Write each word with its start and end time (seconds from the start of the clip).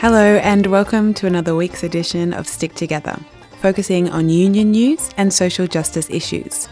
Hello, 0.00 0.36
and 0.36 0.64
welcome 0.68 1.12
to 1.14 1.26
another 1.26 1.56
week's 1.56 1.82
edition 1.82 2.32
of 2.32 2.46
Stick 2.46 2.72
Together, 2.76 3.18
focusing 3.60 4.08
on 4.08 4.28
union 4.28 4.70
news 4.70 5.10
and 5.16 5.34
social 5.34 5.66
justice 5.66 6.08
issues. 6.08 6.68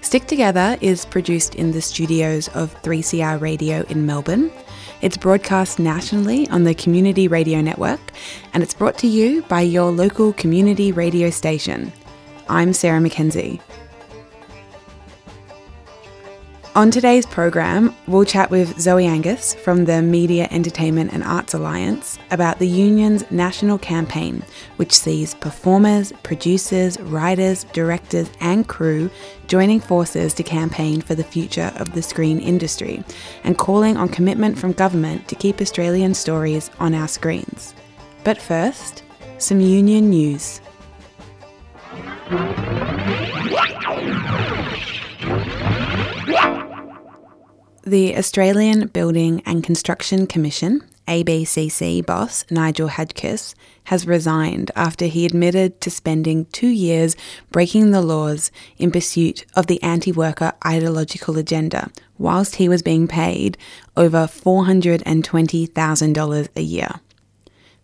Stick 0.00 0.26
Together 0.26 0.76
is 0.80 1.04
produced 1.04 1.54
in 1.54 1.70
the 1.70 1.80
studios 1.80 2.48
of 2.48 2.74
3CR 2.82 3.40
Radio 3.40 3.82
in 3.82 4.04
Melbourne. 4.04 4.50
It's 5.00 5.16
broadcast 5.16 5.78
nationally 5.78 6.48
on 6.48 6.64
the 6.64 6.74
Community 6.74 7.28
Radio 7.28 7.60
Network, 7.60 8.00
and 8.52 8.64
it's 8.64 8.74
brought 8.74 8.98
to 8.98 9.06
you 9.06 9.42
by 9.42 9.60
your 9.60 9.92
local 9.92 10.32
community 10.32 10.90
radio 10.90 11.30
station. 11.30 11.92
I'm 12.48 12.72
Sarah 12.72 13.00
Mackenzie. 13.00 13.60
On 16.76 16.90
today's 16.90 17.24
program, 17.24 17.96
we'll 18.06 18.26
chat 18.26 18.50
with 18.50 18.78
Zoe 18.78 19.06
Angus 19.06 19.54
from 19.54 19.86
the 19.86 20.02
Media, 20.02 20.46
Entertainment 20.50 21.10
and 21.10 21.24
Arts 21.24 21.54
Alliance 21.54 22.18
about 22.30 22.58
the 22.58 22.68
union's 22.68 23.24
national 23.30 23.78
campaign, 23.78 24.44
which 24.76 24.92
sees 24.92 25.32
performers, 25.32 26.12
producers, 26.22 27.00
writers, 27.00 27.64
directors, 27.72 28.28
and 28.40 28.68
crew 28.68 29.08
joining 29.46 29.80
forces 29.80 30.34
to 30.34 30.42
campaign 30.42 31.00
for 31.00 31.14
the 31.14 31.24
future 31.24 31.72
of 31.76 31.94
the 31.94 32.02
screen 32.02 32.38
industry 32.38 33.02
and 33.42 33.56
calling 33.56 33.96
on 33.96 34.10
commitment 34.10 34.58
from 34.58 34.72
government 34.72 35.26
to 35.28 35.34
keep 35.34 35.62
Australian 35.62 36.12
stories 36.12 36.70
on 36.78 36.94
our 36.94 37.08
screens. 37.08 37.74
But 38.22 38.36
first, 38.36 39.02
some 39.38 39.60
union 39.60 40.10
news. 40.10 40.60
The 47.88 48.16
Australian 48.16 48.88
Building 48.88 49.42
and 49.46 49.62
Construction 49.62 50.26
Commission, 50.26 50.82
ABCC 51.06 52.04
boss 52.04 52.44
Nigel 52.50 52.88
Hadgkiss, 52.88 53.54
has 53.84 54.08
resigned 54.08 54.72
after 54.74 55.06
he 55.06 55.24
admitted 55.24 55.80
to 55.82 55.88
spending 55.88 56.46
two 56.46 56.66
years 56.66 57.14
breaking 57.52 57.92
the 57.92 58.02
laws 58.02 58.50
in 58.76 58.90
pursuit 58.90 59.46
of 59.54 59.68
the 59.68 59.80
anti 59.84 60.10
worker 60.10 60.52
ideological 60.66 61.38
agenda, 61.38 61.88
whilst 62.18 62.56
he 62.56 62.68
was 62.68 62.82
being 62.82 63.06
paid 63.06 63.56
over 63.96 64.26
$420,000 64.26 66.48
a 66.56 66.62
year. 66.62 66.90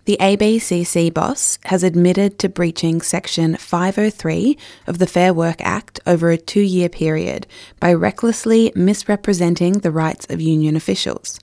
The 0.05 0.17
ABCC 0.19 1.14
boss 1.14 1.61
has 1.67 1.84
admitted 1.84 2.36
to 2.41 2.48
breaching 2.48 3.00
Section 3.00 3.56
503 3.56 4.58
of 4.89 4.98
the 4.98 5.06
Fair 5.06 5.33
Work 5.33 5.61
Act 5.61 6.00
over 6.05 6.31
a 6.31 6.36
two 6.36 6.61
year 6.61 6.89
period 6.89 7.47
by 7.78 7.95
recklessly 7.95 8.73
misrepresenting 8.75 9.75
the 9.75 9.92
rights 9.92 10.27
of 10.28 10.41
union 10.41 10.75
officials. 10.75 11.39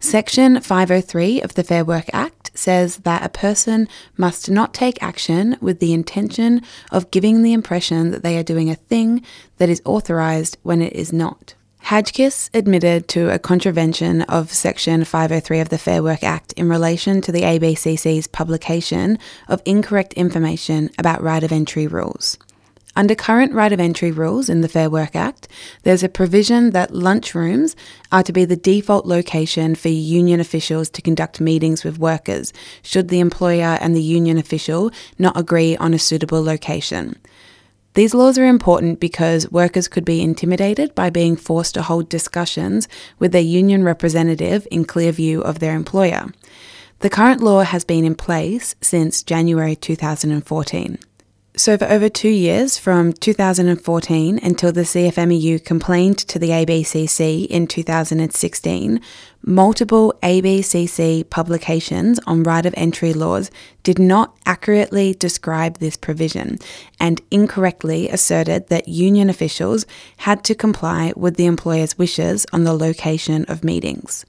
Section 0.00 0.60
503 0.60 1.42
of 1.42 1.54
the 1.54 1.62
Fair 1.62 1.84
Work 1.84 2.06
Act 2.12 2.50
says 2.54 2.96
that 2.98 3.24
a 3.24 3.28
person 3.28 3.86
must 4.16 4.50
not 4.50 4.74
take 4.74 5.00
action 5.00 5.56
with 5.60 5.78
the 5.78 5.92
intention 5.92 6.60
of 6.90 7.12
giving 7.12 7.42
the 7.42 7.52
impression 7.52 8.10
that 8.10 8.24
they 8.24 8.36
are 8.36 8.42
doing 8.42 8.68
a 8.68 8.74
thing 8.74 9.22
that 9.58 9.68
is 9.68 9.80
authorised 9.84 10.58
when 10.64 10.82
it 10.82 10.92
is 10.92 11.12
not. 11.12 11.54
Hadgkiss 11.86 12.48
admitted 12.54 13.08
to 13.08 13.30
a 13.30 13.40
contravention 13.40 14.22
of 14.22 14.52
Section 14.52 15.04
503 15.04 15.58
of 15.58 15.68
the 15.68 15.78
Fair 15.78 16.02
Work 16.02 16.22
Act 16.22 16.52
in 16.52 16.68
relation 16.68 17.20
to 17.20 17.32
the 17.32 17.42
ABCC's 17.42 18.28
publication 18.28 19.18
of 19.48 19.60
incorrect 19.64 20.12
information 20.14 20.90
about 20.96 21.22
right 21.22 21.42
of 21.42 21.50
entry 21.50 21.88
rules. 21.88 22.38
Under 22.94 23.14
current 23.14 23.52
right 23.52 23.72
of 23.72 23.80
entry 23.80 24.12
rules 24.12 24.48
in 24.48 24.60
the 24.60 24.68
Fair 24.68 24.88
Work 24.88 25.16
Act, 25.16 25.48
there's 25.82 26.02
a 26.04 26.08
provision 26.08 26.70
that 26.70 26.92
lunchrooms 26.92 27.74
are 28.12 28.22
to 28.22 28.32
be 28.32 28.44
the 28.44 28.56
default 28.56 29.04
location 29.04 29.74
for 29.74 29.88
union 29.88 30.40
officials 30.40 30.88
to 30.90 31.02
conduct 31.02 31.40
meetings 31.40 31.84
with 31.84 31.98
workers, 31.98 32.52
should 32.82 33.08
the 33.08 33.20
employer 33.20 33.76
and 33.80 33.96
the 33.96 34.02
union 34.02 34.38
official 34.38 34.90
not 35.18 35.36
agree 35.36 35.76
on 35.78 35.94
a 35.94 35.98
suitable 35.98 36.42
location. 36.42 37.16
These 37.94 38.14
laws 38.14 38.38
are 38.38 38.46
important 38.46 39.00
because 39.00 39.50
workers 39.52 39.86
could 39.86 40.06
be 40.06 40.22
intimidated 40.22 40.94
by 40.94 41.10
being 41.10 41.36
forced 41.36 41.74
to 41.74 41.82
hold 41.82 42.08
discussions 42.08 42.88
with 43.18 43.32
their 43.32 43.42
union 43.42 43.84
representative 43.84 44.66
in 44.70 44.86
clear 44.86 45.12
view 45.12 45.42
of 45.42 45.58
their 45.58 45.74
employer. 45.76 46.32
The 47.00 47.10
current 47.10 47.42
law 47.42 47.62
has 47.64 47.84
been 47.84 48.06
in 48.06 48.14
place 48.14 48.74
since 48.80 49.22
January 49.22 49.76
2014. 49.76 50.98
So, 51.54 51.76
for 51.76 51.84
over 51.84 52.08
two 52.08 52.30
years, 52.30 52.78
from 52.78 53.12
2014 53.12 54.40
until 54.42 54.72
the 54.72 54.80
CFMEU 54.80 55.62
complained 55.62 56.16
to 56.16 56.38
the 56.38 56.48
ABCC 56.48 57.46
in 57.46 57.66
2016, 57.66 58.98
multiple 59.44 60.14
ABCC 60.22 61.28
publications 61.28 62.18
on 62.26 62.42
right 62.42 62.64
of 62.64 62.72
entry 62.74 63.12
laws 63.12 63.50
did 63.82 63.98
not 63.98 64.34
accurately 64.46 65.12
describe 65.12 65.76
this 65.76 65.94
provision 65.94 66.56
and 66.98 67.20
incorrectly 67.30 68.08
asserted 68.08 68.68
that 68.68 68.88
union 68.88 69.28
officials 69.28 69.84
had 70.16 70.42
to 70.44 70.54
comply 70.54 71.12
with 71.16 71.36
the 71.36 71.44
employer's 71.44 71.98
wishes 71.98 72.46
on 72.54 72.64
the 72.64 72.72
location 72.72 73.44
of 73.44 73.62
meetings. 73.62 74.24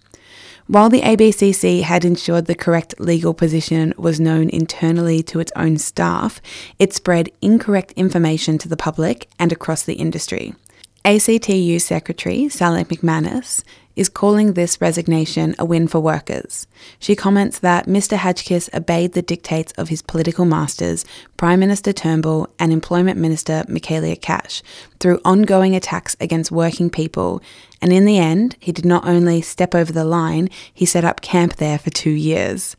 While 0.68 0.90
the 0.90 1.02
ABCC 1.02 1.82
had 1.82 2.06
ensured 2.06 2.46
the 2.46 2.56
correct 2.56 2.96
legal 2.98 3.34
position 3.34 3.94
was 3.98 4.20
known 4.20 4.50
internally 4.50 5.22
to 5.24 5.40
its 5.40 5.52
own 5.58 5.78
staff, 5.78 6.42
it 6.80 6.94
spread 6.94 7.30
incorrect 7.42 7.92
information 7.98 8.58
to 8.60 8.70
the 8.70 8.78
public 8.78 9.28
and 9.38 9.52
across 9.52 9.84
the 9.84 9.96
industry. 9.96 10.56
ACTU 11.04 11.80
Secretary 11.80 12.48
Sally 12.48 12.86
McManus 12.86 13.62
is 13.96 14.10
calling 14.10 14.54
this 14.54 14.82
resignation 14.82 15.56
a 15.60 15.66
win 15.66 15.88
for 15.88 16.00
workers. 16.00 16.68
She 17.00 17.16
comments 17.16 17.60
that 17.60 17.86
Mr. 17.86 18.18
Hadgkiss 18.18 18.74
obeyed 18.74 19.14
the 19.14 19.22
dictates 19.22 19.72
of 19.74 19.90
his 19.90 20.02
political 20.02 20.46
masters, 20.46 21.06
Prime 21.38 21.60
Minister 21.60 21.94
Turnbull 21.94 22.48
and 22.60 22.72
Employment 22.72 23.20
Minister 23.20 23.64
Michaelia 23.68 24.20
Cash, 24.20 24.64
through 25.00 25.22
ongoing 25.24 25.76
attacks 25.76 26.16
against 26.20 26.52
working 26.52 26.90
people, 26.90 27.42
and 27.82 27.92
in 27.92 28.06
the 28.06 28.18
end, 28.18 28.56
he 28.60 28.72
did 28.72 28.86
not 28.86 29.06
only 29.06 29.42
step 29.42 29.76
over 29.76 29.92
the 29.92 30.06
line, 30.06 30.50
he 30.74 30.86
set 30.86 31.06
up 31.06 31.22
camp 31.22 31.58
there 31.58 31.78
for 31.78 31.90
two 31.90 32.10
years. 32.10 32.76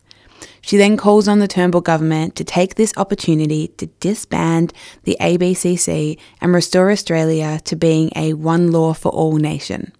She 0.60 0.76
then 0.76 0.97
calls 0.97 1.28
on 1.28 1.38
the 1.38 1.48
Turnbull 1.48 1.80
government 1.80 2.36
to 2.36 2.44
take 2.44 2.74
this 2.74 2.94
opportunity 2.97 3.69
to 3.76 3.86
disband 4.00 4.72
the 5.04 5.16
ABCC 5.20 6.19
and 6.41 6.54
restore 6.54 6.91
Australia 6.91 7.60
to 7.64 7.76
being 7.76 8.10
a 8.16 8.32
one 8.32 8.72
law 8.72 8.94
for 8.94 9.10
all 9.10 9.36
nation. 9.36 9.92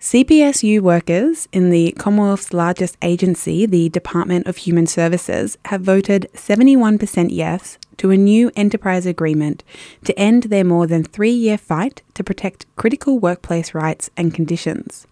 CPSU 0.00 0.80
workers 0.80 1.46
in 1.52 1.68
the 1.68 1.92
Commonwealth's 1.98 2.54
largest 2.54 2.96
agency, 3.02 3.66
the 3.66 3.90
Department 3.90 4.46
of 4.46 4.56
Human 4.56 4.86
Services, 4.86 5.58
have 5.66 5.82
voted 5.82 6.26
71% 6.32 7.28
yes 7.30 7.76
to 7.98 8.10
a 8.10 8.16
new 8.16 8.50
enterprise 8.56 9.04
agreement 9.04 9.62
to 10.04 10.18
end 10.18 10.44
their 10.44 10.64
more 10.64 10.86
than 10.86 11.04
three 11.04 11.30
year 11.30 11.58
fight 11.58 12.00
to 12.14 12.24
protect 12.24 12.64
critical 12.76 13.18
workplace 13.18 13.74
rights 13.74 14.08
and 14.16 14.32
conditions. 14.32 15.06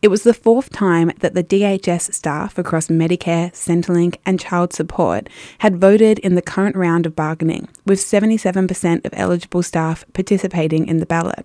It 0.00 0.08
was 0.08 0.22
the 0.22 0.32
fourth 0.32 0.70
time 0.70 1.10
that 1.18 1.34
the 1.34 1.42
DHS 1.42 2.14
staff 2.14 2.56
across 2.56 2.86
Medicare, 2.86 3.50
Centrelink, 3.50 4.18
and 4.24 4.38
child 4.38 4.72
support 4.72 5.28
had 5.58 5.80
voted 5.80 6.20
in 6.20 6.36
the 6.36 6.40
current 6.40 6.76
round 6.76 7.04
of 7.04 7.16
bargaining, 7.16 7.68
with 7.84 7.98
77% 7.98 9.04
of 9.04 9.12
eligible 9.14 9.64
staff 9.64 10.04
participating 10.12 10.86
in 10.86 10.98
the 10.98 11.04
ballot. 11.06 11.44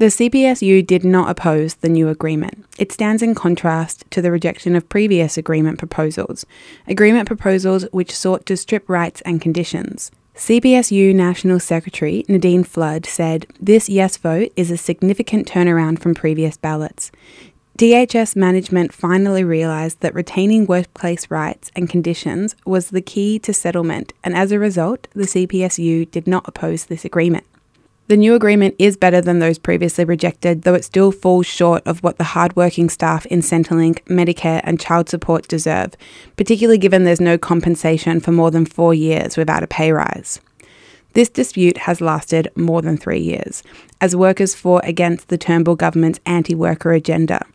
The 0.00 0.06
CPSU 0.06 0.86
did 0.86 1.04
not 1.04 1.28
oppose 1.28 1.74
the 1.74 1.88
new 1.90 2.08
agreement. 2.08 2.64
It 2.78 2.90
stands 2.90 3.22
in 3.22 3.34
contrast 3.34 4.10
to 4.12 4.22
the 4.22 4.30
rejection 4.30 4.74
of 4.74 4.88
previous 4.88 5.36
agreement 5.36 5.78
proposals, 5.78 6.46
agreement 6.86 7.26
proposals 7.26 7.84
which 7.92 8.16
sought 8.16 8.46
to 8.46 8.56
strip 8.56 8.88
rights 8.88 9.20
and 9.26 9.42
conditions. 9.42 10.10
CPSU 10.34 11.14
National 11.14 11.60
Secretary 11.60 12.24
Nadine 12.28 12.64
Flood 12.64 13.04
said 13.04 13.46
this 13.60 13.90
yes 13.90 14.16
vote 14.16 14.50
is 14.56 14.70
a 14.70 14.78
significant 14.78 15.46
turnaround 15.46 15.98
from 15.98 16.14
previous 16.14 16.56
ballots. 16.56 17.12
DHS 17.76 18.34
management 18.34 18.94
finally 18.94 19.44
realised 19.44 20.00
that 20.00 20.14
retaining 20.14 20.64
workplace 20.64 21.30
rights 21.30 21.70
and 21.76 21.90
conditions 21.90 22.56
was 22.64 22.88
the 22.88 23.02
key 23.02 23.38
to 23.40 23.52
settlement, 23.52 24.14
and 24.24 24.34
as 24.34 24.50
a 24.50 24.58
result, 24.58 25.08
the 25.12 25.24
CPSU 25.24 26.10
did 26.10 26.26
not 26.26 26.48
oppose 26.48 26.86
this 26.86 27.04
agreement. 27.04 27.44
The 28.10 28.16
new 28.16 28.34
agreement 28.34 28.74
is 28.76 28.96
better 28.96 29.20
than 29.20 29.38
those 29.38 29.56
previously 29.56 30.04
rejected, 30.04 30.62
though 30.62 30.74
it 30.74 30.84
still 30.84 31.12
falls 31.12 31.46
short 31.46 31.86
of 31.86 32.02
what 32.02 32.18
the 32.18 32.24
hardworking 32.24 32.88
staff 32.88 33.24
in 33.26 33.38
Centrelink, 33.38 34.02
Medicare, 34.06 34.60
and 34.64 34.80
child 34.80 35.08
support 35.08 35.46
deserve, 35.46 35.94
particularly 36.36 36.76
given 36.76 37.04
there's 37.04 37.20
no 37.20 37.38
compensation 37.38 38.18
for 38.18 38.32
more 38.32 38.50
than 38.50 38.66
four 38.66 38.92
years 38.92 39.36
without 39.36 39.62
a 39.62 39.68
pay 39.68 39.92
rise. 39.92 40.40
This 41.12 41.28
dispute 41.28 41.76
has 41.76 42.00
lasted 42.00 42.50
more 42.56 42.82
than 42.82 42.96
three 42.96 43.20
years, 43.20 43.62
as 44.00 44.16
workers 44.16 44.56
fought 44.56 44.88
against 44.88 45.28
the 45.28 45.38
Turnbull 45.38 45.76
government's 45.76 46.18
anti 46.26 46.56
worker 46.56 46.90
agenda. 46.92 47.46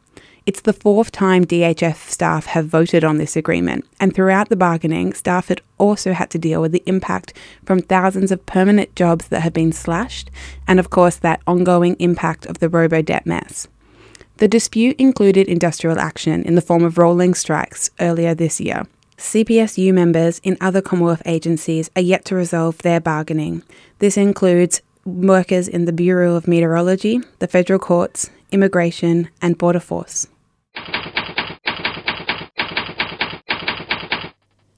It's 0.46 0.62
the 0.62 0.74
fourth 0.74 1.12
time 1.12 1.44
DHS 1.44 1.96
staff 1.96 2.46
have 2.46 2.68
voted 2.68 3.04
on 3.04 3.18
this 3.18 3.36
agreement, 3.36 3.84
and 4.00 4.14
throughout 4.14 4.50
the 4.50 4.56
bargaining, 4.56 5.12
staff 5.14 5.48
had 5.48 5.60
also 5.80 6.14
had 6.14 6.30
to 6.30 6.38
deal 6.38 6.62
with 6.62 6.72
the 6.72 6.84
impact 6.86 7.34
from 7.66 7.80
thousands 7.82 8.32
of 8.32 8.46
permanent 8.46 8.96
jobs 8.96 9.30
that 9.30 9.40
have 9.40 9.54
been 9.54 9.72
slashed, 9.72 10.30
and 10.68 10.80
of 10.80 10.92
course, 10.92 11.16
that 11.16 11.42
ongoing 11.48 11.96
impact 11.96 12.46
of 12.46 12.60
the 12.60 12.70
robo 12.70 13.02
debt 13.02 13.26
mess. 13.26 13.68
The 14.38 14.48
dispute 14.48 14.98
included 15.00 15.48
industrial 15.48 15.98
action 15.98 16.44
in 16.44 16.54
the 16.54 16.62
form 16.62 16.84
of 16.84 17.00
rolling 17.00 17.34
strikes 17.34 17.90
earlier 18.00 18.36
this 18.36 18.62
year. 18.62 18.84
CPSU 19.18 19.92
members 19.96 20.40
in 20.44 20.58
other 20.62 20.82
Commonwealth 20.82 21.24
agencies 21.26 21.90
are 21.96 22.04
yet 22.04 22.24
to 22.26 22.36
resolve 22.36 22.78
their 22.84 23.00
bargaining. 23.00 23.64
This 23.98 24.16
includes 24.16 24.84
workers 25.06 25.68
in 25.68 25.86
the 25.86 25.94
Bureau 25.94 26.36
of 26.36 26.48
Meteorology, 26.48 27.22
the 27.40 27.48
federal 27.48 27.80
courts, 27.80 28.30
immigration, 28.52 29.30
and 29.42 29.58
border 29.58 29.80
force. 29.80 30.28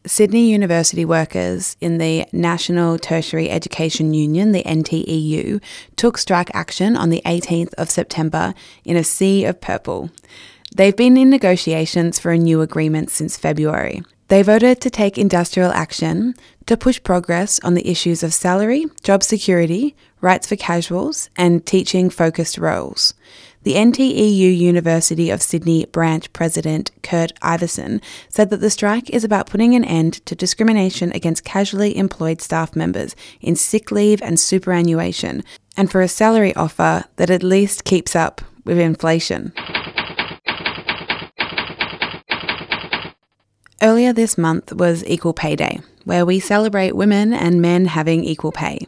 Sydney 0.08 0.50
University 0.50 1.06
workers 1.06 1.76
in 1.82 1.98
the 1.98 2.26
National 2.32 2.98
Tertiary 2.98 3.50
Education 3.50 4.14
Union, 4.14 4.52
the 4.52 4.64
NTEU, 4.64 5.62
took 5.96 6.18
strike 6.18 6.50
action 6.56 6.96
on 6.96 7.10
the 7.10 7.22
18th 7.26 7.74
of 7.76 7.90
September 7.90 8.54
in 8.86 8.96
a 8.96 9.04
sea 9.04 9.44
of 9.46 9.60
purple. 9.60 10.10
They've 10.74 10.96
been 10.96 11.18
in 11.18 11.30
negotiations 11.30 12.20
for 12.20 12.32
a 12.32 12.38
new 12.38 12.62
agreement 12.62 13.12
since 13.12 13.38
February. 13.38 14.02
They 14.30 14.42
voted 14.42 14.82
to 14.82 14.90
take 14.90 15.18
industrial 15.18 15.72
action 15.72 16.36
to 16.66 16.78
push 16.78 17.02
progress 17.04 17.60
on 17.60 17.76
the 17.76 17.88
issues 17.90 18.24
of 18.24 18.34
salary, 18.34 18.86
job 19.04 19.24
security, 19.24 19.96
rights 20.22 20.48
for 20.48 20.56
casuals, 20.56 21.30
and 21.38 21.66
teaching 21.66 22.10
focused 22.10 22.58
roles. 22.58 23.14
The 23.68 23.76
NTEU 23.76 24.58
University 24.58 25.30
of 25.30 25.42
Sydney 25.42 25.84
branch 25.88 26.32
president 26.32 26.90
Kurt 27.04 27.38
Iveson, 27.42 28.02
said 28.30 28.50
that 28.50 28.62
the 28.62 28.70
strike 28.70 29.10
is 29.10 29.26
about 29.26 29.50
putting 29.50 29.76
an 29.76 29.84
end 29.84 30.26
to 30.26 30.36
discrimination 30.36 31.12
against 31.12 31.44
casually 31.44 31.98
employed 31.98 32.42
staff 32.42 32.78
members 32.78 33.14
in 33.42 33.58
sick 33.58 33.92
leave 33.92 34.22
and 34.22 34.40
superannuation, 34.40 35.44
and 35.76 35.92
for 35.92 36.00
a 36.00 36.08
salary 36.08 36.56
offer 36.56 37.04
that 37.18 37.30
at 37.30 37.44
least 37.44 37.84
keeps 37.84 38.16
up 38.16 38.40
with 38.64 38.80
inflation. 38.80 39.52
Earlier 43.82 44.14
this 44.14 44.38
month 44.38 44.72
was 44.72 45.06
Equal 45.08 45.34
Pay 45.34 45.58
Day, 45.58 45.82
where 46.06 46.26
we 46.26 46.40
celebrate 46.40 46.96
women 46.96 47.34
and 47.34 47.62
men 47.62 47.88
having 47.88 48.24
equal 48.24 48.54
pay. 48.54 48.88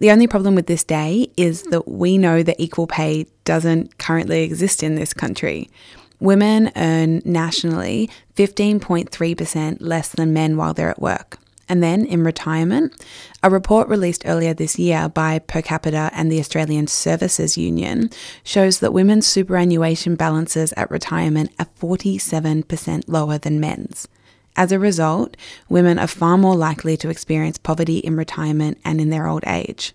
The 0.00 0.10
only 0.10 0.26
problem 0.26 0.54
with 0.54 0.66
this 0.66 0.82
day 0.82 1.30
is 1.36 1.62
hmm. 1.62 1.70
that 1.70 1.88
we 1.88 2.18
know 2.18 2.42
that 2.42 2.60
equal 2.60 2.86
pay 2.86 3.26
doesn't 3.44 3.98
currently 3.98 4.42
exist 4.42 4.82
in 4.82 4.96
this 4.96 5.14
country. 5.14 5.70
Women 6.18 6.70
earn 6.76 7.22
nationally 7.24 8.10
15.3% 8.36 9.78
less 9.80 10.08
than 10.08 10.34
men 10.34 10.56
while 10.56 10.74
they're 10.74 10.90
at 10.90 11.00
work. 11.00 11.38
And 11.66 11.82
then 11.82 12.04
in 12.04 12.24
retirement, 12.24 12.92
a 13.44 13.48
report 13.48 13.88
released 13.88 14.24
earlier 14.26 14.52
this 14.52 14.78
year 14.78 15.08
by 15.08 15.38
Per 15.38 15.62
Capita 15.62 16.10
and 16.12 16.30
the 16.30 16.40
Australian 16.40 16.88
Services 16.88 17.56
Union 17.56 18.10
shows 18.42 18.80
that 18.80 18.92
women's 18.92 19.28
superannuation 19.28 20.16
balances 20.16 20.74
at 20.76 20.90
retirement 20.90 21.52
are 21.60 21.68
47% 21.80 23.04
lower 23.06 23.38
than 23.38 23.60
men's. 23.60 24.08
As 24.60 24.72
a 24.72 24.78
result, 24.78 25.38
women 25.70 25.98
are 25.98 26.06
far 26.06 26.36
more 26.36 26.54
likely 26.54 26.94
to 26.98 27.08
experience 27.08 27.56
poverty 27.56 27.96
in 27.96 28.14
retirement 28.14 28.76
and 28.84 29.00
in 29.00 29.08
their 29.08 29.26
old 29.26 29.42
age. 29.46 29.94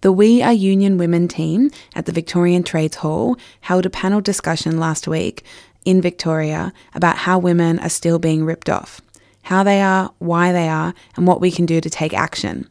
The 0.00 0.12
We 0.12 0.42
Are 0.42 0.52
Union 0.52 0.96
Women 0.96 1.26
team 1.26 1.72
at 1.92 2.06
the 2.06 2.12
Victorian 2.12 2.62
Trades 2.62 2.98
Hall 2.98 3.36
held 3.62 3.84
a 3.84 3.90
panel 3.90 4.20
discussion 4.20 4.78
last 4.78 5.08
week 5.08 5.42
in 5.84 6.00
Victoria 6.00 6.72
about 6.94 7.16
how 7.16 7.40
women 7.40 7.80
are 7.80 7.88
still 7.88 8.20
being 8.20 8.44
ripped 8.44 8.70
off 8.70 9.00
how 9.42 9.64
they 9.64 9.82
are, 9.82 10.14
why 10.18 10.52
they 10.52 10.68
are, 10.68 10.94
and 11.16 11.26
what 11.26 11.40
we 11.40 11.50
can 11.50 11.66
do 11.66 11.80
to 11.80 11.90
take 11.90 12.14
action. 12.14 12.70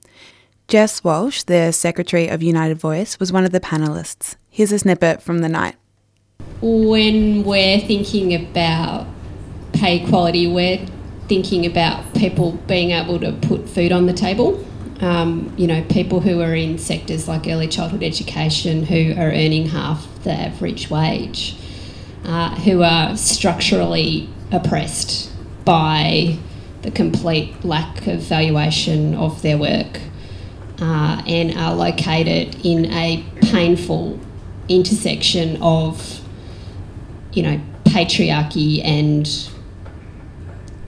Jess 0.69 1.03
Walsh, 1.03 1.44
the 1.44 1.73
Secretary 1.73 2.29
of 2.29 2.41
United 2.41 2.79
Voice, 2.79 3.19
was 3.19 3.31
one 3.31 3.44
of 3.44 3.51
the 3.51 3.59
panelists. 3.59 4.38
Here's 4.49 4.71
a 4.71 4.79
snippet 4.79 5.21
from 5.21 5.39
the 5.39 5.49
night. 5.49 5.75
When 6.61 7.44
we're 7.44 7.81
thinking 7.81 8.33
about 8.33 9.06
pay 9.83 10.01
equality, 10.01 10.47
we're 10.47 10.77
thinking 11.27 11.65
about 11.65 12.13
people 12.13 12.53
being 12.68 12.91
able 12.91 13.19
to 13.19 13.33
put 13.33 13.68
food 13.68 13.91
on 13.91 14.06
the 14.06 14.13
table. 14.13 14.65
Um, 15.01 15.53
you 15.57 15.68
know, 15.68 15.83
people 15.89 16.21
who 16.21 16.39
are 16.39 16.56
in 16.56 16.77
sectors 16.77 17.27
like 17.27 17.47
early 17.47 17.68
childhood 17.68 18.01
education 18.01 18.85
who 18.85 19.12
are 19.19 19.27
earning 19.27 19.68
half 19.68 20.07
the 20.24 20.31
average 20.31 20.89
wage, 20.89 21.57
uh, 22.24 22.56
who 22.62 22.81
are 22.81 23.18
structurally 23.18 24.30
oppressed 24.53 25.30
by 25.65 26.38
the 26.83 26.91
complete 26.91 27.65
lack 27.65 28.07
of 28.07 28.21
valuation 28.21 29.13
of 29.13 29.41
their 29.41 29.57
work 29.57 30.00
uh, 30.80 31.21
and 31.27 31.57
are 31.57 31.75
located 31.75 32.65
in 32.65 32.85
a 32.85 33.25
painful 33.41 34.18
intersection 34.69 35.62
of, 35.62 36.21
you 37.33 37.44
know, 37.44 37.59
patriarchy 37.83 38.81
and 38.81 39.50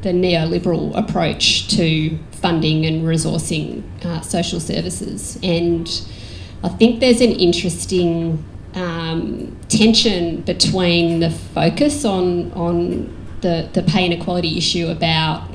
the 0.05 0.11
neoliberal 0.11 0.95
approach 0.95 1.67
to 1.67 2.15
funding 2.31 2.85
and 2.85 3.01
resourcing 3.07 3.81
uh, 4.05 4.21
social 4.21 4.59
services. 4.59 5.39
And 5.41 5.89
I 6.63 6.69
think 6.69 6.99
there's 6.99 7.21
an 7.21 7.31
interesting 7.31 8.45
um, 8.75 9.57
tension 9.67 10.41
between 10.41 11.21
the 11.21 11.31
focus 11.31 12.05
on, 12.05 12.51
on 12.51 13.17
the, 13.41 13.67
the 13.73 13.81
pay 13.81 14.05
inequality 14.05 14.59
issue 14.59 14.89
about 14.89 15.49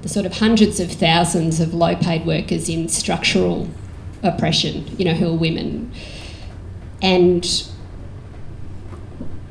the 0.00 0.08
sort 0.08 0.24
of 0.24 0.38
hundreds 0.38 0.80
of 0.80 0.90
thousands 0.90 1.60
of 1.60 1.74
low 1.74 1.94
paid 1.94 2.24
workers 2.24 2.70
in 2.70 2.88
structural 2.88 3.68
oppression, 4.22 4.86
you 4.96 5.04
know, 5.04 5.12
who 5.12 5.34
are 5.34 5.36
women, 5.36 5.92
and 7.02 7.68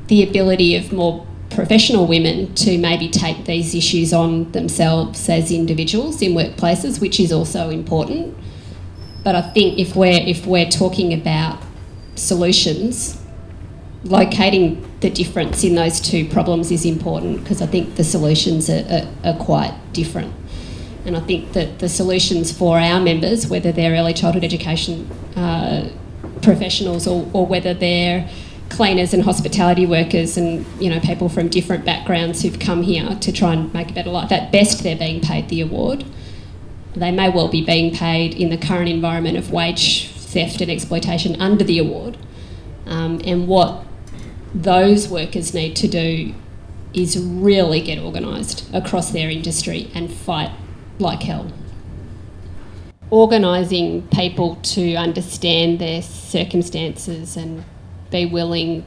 the 0.07 0.27
ability 0.27 0.75
of 0.75 0.91
more 0.91 1.27
professional 1.53 2.07
women 2.07 2.53
to 2.55 2.77
maybe 2.77 3.09
take 3.09 3.45
these 3.45 3.75
issues 3.75 4.13
on 4.13 4.51
themselves 4.51 5.29
as 5.29 5.51
individuals 5.51 6.21
in 6.21 6.33
workplaces, 6.33 7.01
which 7.01 7.19
is 7.19 7.31
also 7.31 7.69
important. 7.69 8.37
But 9.23 9.35
I 9.35 9.41
think 9.41 9.77
if 9.77 9.95
we're 9.95 10.21
if 10.25 10.45
we're 10.45 10.69
talking 10.69 11.13
about 11.13 11.61
solutions, 12.15 13.21
locating 14.03 14.87
the 15.01 15.09
difference 15.09 15.63
in 15.63 15.75
those 15.75 15.99
two 15.99 16.27
problems 16.29 16.71
is 16.71 16.85
important 16.85 17.43
because 17.43 17.61
I 17.61 17.67
think 17.67 17.95
the 17.95 18.03
solutions 18.03 18.69
are, 18.69 18.85
are, 18.89 19.31
are 19.31 19.37
quite 19.37 19.73
different. 19.93 20.33
And 21.05 21.17
I 21.17 21.19
think 21.19 21.53
that 21.53 21.79
the 21.79 21.89
solutions 21.89 22.51
for 22.51 22.79
our 22.79 22.99
members, 22.99 23.47
whether 23.47 23.71
they're 23.71 23.93
early 23.93 24.13
childhood 24.13 24.43
education 24.43 25.09
uh, 25.35 25.89
professionals 26.41 27.07
or, 27.07 27.27
or 27.33 27.45
whether 27.45 27.73
they're 27.73 28.29
cleaners 28.71 29.13
and 29.13 29.23
hospitality 29.23 29.85
workers 29.85 30.37
and 30.37 30.65
you 30.81 30.89
know 30.89 30.99
people 31.01 31.27
from 31.29 31.49
different 31.49 31.85
backgrounds 31.85 32.41
who've 32.41 32.59
come 32.59 32.81
here 32.81 33.15
to 33.19 33.31
try 33.31 33.53
and 33.53 33.71
make 33.73 33.91
a 33.91 33.93
better 33.93 34.09
life. 34.09 34.31
At 34.31 34.51
best, 34.51 34.81
they're 34.81 34.95
being 34.95 35.21
paid 35.21 35.49
the 35.49 35.61
award. 35.61 36.05
They 36.95 37.11
may 37.11 37.29
well 37.29 37.49
be 37.49 37.63
being 37.63 37.93
paid 37.93 38.33
in 38.33 38.49
the 38.49 38.57
current 38.57 38.89
environment 38.89 39.37
of 39.37 39.51
wage 39.51 40.09
theft 40.09 40.61
and 40.61 40.71
exploitation 40.71 41.39
under 41.39 41.63
the 41.63 41.77
award. 41.77 42.17
Um, 42.85 43.21
and 43.25 43.47
what 43.47 43.85
those 44.53 45.07
workers 45.07 45.53
need 45.53 45.75
to 45.77 45.87
do 45.87 46.33
is 46.93 47.17
really 47.17 47.81
get 47.81 47.99
organised 47.99 48.69
across 48.73 49.11
their 49.11 49.29
industry 49.29 49.89
and 49.93 50.11
fight 50.11 50.51
like 50.99 51.23
hell. 51.23 51.51
Organising 53.09 54.07
people 54.07 54.55
to 54.55 54.95
understand 54.95 55.79
their 55.79 56.01
circumstances 56.01 57.35
and 57.35 57.63
be 58.11 58.25
willing, 58.25 58.85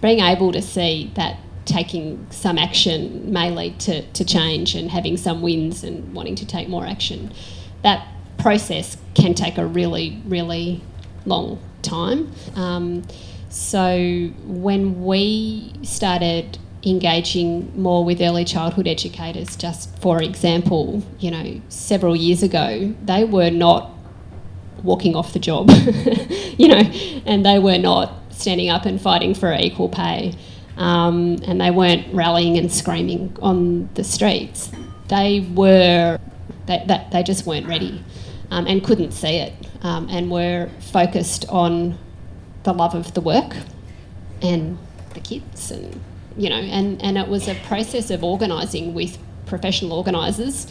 being 0.00 0.20
able 0.20 0.52
to 0.52 0.62
see 0.62 1.12
that 1.14 1.38
taking 1.64 2.26
some 2.30 2.58
action 2.58 3.32
may 3.32 3.50
lead 3.50 3.78
to, 3.80 4.02
to 4.12 4.24
change 4.24 4.74
and 4.74 4.90
having 4.90 5.16
some 5.16 5.42
wins 5.42 5.82
and 5.82 6.14
wanting 6.14 6.36
to 6.36 6.46
take 6.46 6.68
more 6.68 6.86
action. 6.86 7.32
That 7.82 8.06
process 8.38 8.96
can 9.14 9.34
take 9.34 9.58
a 9.58 9.66
really, 9.66 10.22
really 10.26 10.82
long 11.24 11.60
time. 11.82 12.32
Um, 12.54 13.02
so 13.48 14.28
when 14.44 15.04
we 15.04 15.72
started 15.82 16.58
engaging 16.86 17.72
more 17.80 18.04
with 18.04 18.20
early 18.20 18.44
childhood 18.44 18.86
educators. 18.86 19.56
Just 19.56 19.98
for 19.98 20.22
example, 20.22 21.02
you 21.18 21.30
know, 21.30 21.60
several 21.68 22.14
years 22.14 22.42
ago, 22.42 22.94
they 23.04 23.24
were 23.24 23.50
not 23.50 23.90
walking 24.82 25.16
off 25.16 25.32
the 25.32 25.38
job, 25.38 25.70
you 26.58 26.68
know, 26.68 26.82
and 27.26 27.44
they 27.44 27.58
were 27.58 27.78
not 27.78 28.12
standing 28.30 28.68
up 28.68 28.84
and 28.84 29.00
fighting 29.00 29.34
for 29.34 29.52
equal 29.54 29.88
pay, 29.88 30.34
um, 30.76 31.38
and 31.46 31.60
they 31.60 31.70
weren't 31.70 32.12
rallying 32.14 32.56
and 32.56 32.70
screaming 32.70 33.36
on 33.40 33.88
the 33.94 34.04
streets. 34.04 34.70
They 35.08 35.40
were, 35.54 36.18
they, 36.66 36.84
they, 36.86 37.06
they 37.12 37.22
just 37.22 37.46
weren't 37.46 37.66
ready 37.66 38.02
um, 38.50 38.66
and 38.66 38.84
couldn't 38.84 39.12
see 39.12 39.36
it, 39.36 39.52
um, 39.82 40.08
and 40.10 40.30
were 40.30 40.68
focused 40.80 41.46
on 41.48 41.98
the 42.64 42.72
love 42.72 42.94
of 42.94 43.14
the 43.14 43.20
work 43.20 43.56
and 44.42 44.76
the 45.14 45.20
kids 45.20 45.70
and 45.70 46.00
you 46.36 46.50
know, 46.50 46.56
and, 46.56 47.02
and 47.02 47.16
it 47.16 47.28
was 47.28 47.48
a 47.48 47.54
process 47.66 48.10
of 48.10 48.22
organising 48.22 48.92
with 48.92 49.18
professional 49.46 49.92
organisers 49.92 50.66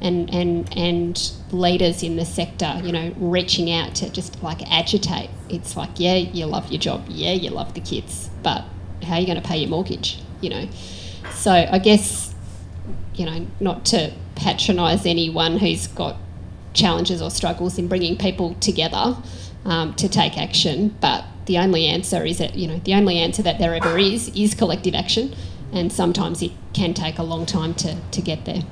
and, 0.00 0.32
and, 0.32 0.76
and 0.76 1.32
leaders 1.50 2.02
in 2.02 2.16
the 2.16 2.24
sector, 2.24 2.80
you 2.84 2.92
know, 2.92 3.12
reaching 3.18 3.70
out 3.72 3.94
to 3.96 4.10
just 4.10 4.42
like 4.42 4.62
agitate. 4.70 5.30
It's 5.48 5.76
like, 5.76 5.90
yeah, 5.96 6.14
you 6.14 6.46
love 6.46 6.70
your 6.70 6.80
job, 6.80 7.04
yeah, 7.08 7.32
you 7.32 7.50
love 7.50 7.74
the 7.74 7.80
kids, 7.80 8.30
but 8.42 8.64
how 9.02 9.14
are 9.14 9.20
you 9.20 9.26
going 9.26 9.40
to 9.40 9.46
pay 9.46 9.58
your 9.58 9.70
mortgage, 9.70 10.20
you 10.40 10.50
know? 10.50 10.68
So 11.32 11.52
I 11.52 11.78
guess, 11.78 12.34
you 13.14 13.26
know, 13.26 13.46
not 13.60 13.84
to 13.86 14.12
patronise 14.36 15.04
anyone 15.04 15.58
who's 15.58 15.88
got 15.88 16.16
challenges 16.74 17.20
or 17.20 17.30
struggles 17.30 17.78
in 17.78 17.88
bringing 17.88 18.16
people 18.16 18.54
together 18.60 19.16
um, 19.64 19.94
to 19.94 20.08
take 20.08 20.38
action, 20.38 20.96
but 21.00 21.24
the 21.46 21.58
only 21.58 21.86
answer 21.86 22.24
is 22.24 22.38
that, 22.38 22.54
you 22.54 22.68
know, 22.68 22.78
the 22.84 22.94
only 22.94 23.18
answer 23.18 23.42
that 23.42 23.58
there 23.58 23.74
ever 23.74 23.98
is 23.98 24.28
is 24.36 24.54
collective 24.54 24.94
action, 24.94 25.34
and 25.72 25.92
sometimes 25.92 26.42
it 26.42 26.52
can 26.72 26.94
take 26.94 27.18
a 27.18 27.22
long 27.22 27.46
time 27.46 27.74
to, 27.74 27.96
to 28.12 28.22
get 28.22 28.44
there. 28.44 28.62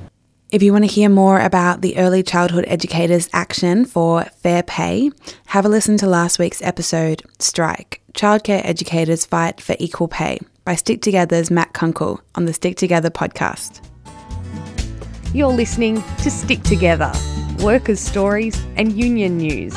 If 0.49 0.63
you 0.63 0.71
want 0.71 0.85
to 0.85 0.91
hear 0.91 1.09
more 1.09 1.41
about 1.41 1.81
the 1.81 1.97
Early 1.97 2.23
Childhood 2.23 2.63
Educators 2.69 3.27
Action 3.33 3.83
for 3.83 4.23
Fair 4.41 4.63
Pay, 4.63 5.11
have 5.47 5.65
a 5.65 5.69
listen 5.69 5.97
to 5.97 6.07
last 6.07 6.39
week's 6.39 6.61
episode, 6.61 7.21
Strike 7.37 8.01
Childcare 8.13 8.61
Educators 8.63 9.25
Fight 9.25 9.59
for 9.59 9.75
Equal 9.77 10.07
Pay 10.07 10.39
by 10.63 10.75
Stick 10.75 11.01
Together's 11.01 11.51
Matt 11.51 11.73
Kunkel 11.73 12.21
on 12.35 12.45
the 12.45 12.53
Stick 12.53 12.77
Together 12.77 13.09
podcast. 13.09 13.81
You're 15.33 15.49
listening 15.49 16.01
to 16.19 16.31
Stick 16.31 16.63
Together 16.63 17.11
Workers' 17.59 17.99
Stories 17.99 18.57
and 18.77 18.93
Union 18.93 19.37
News. 19.37 19.73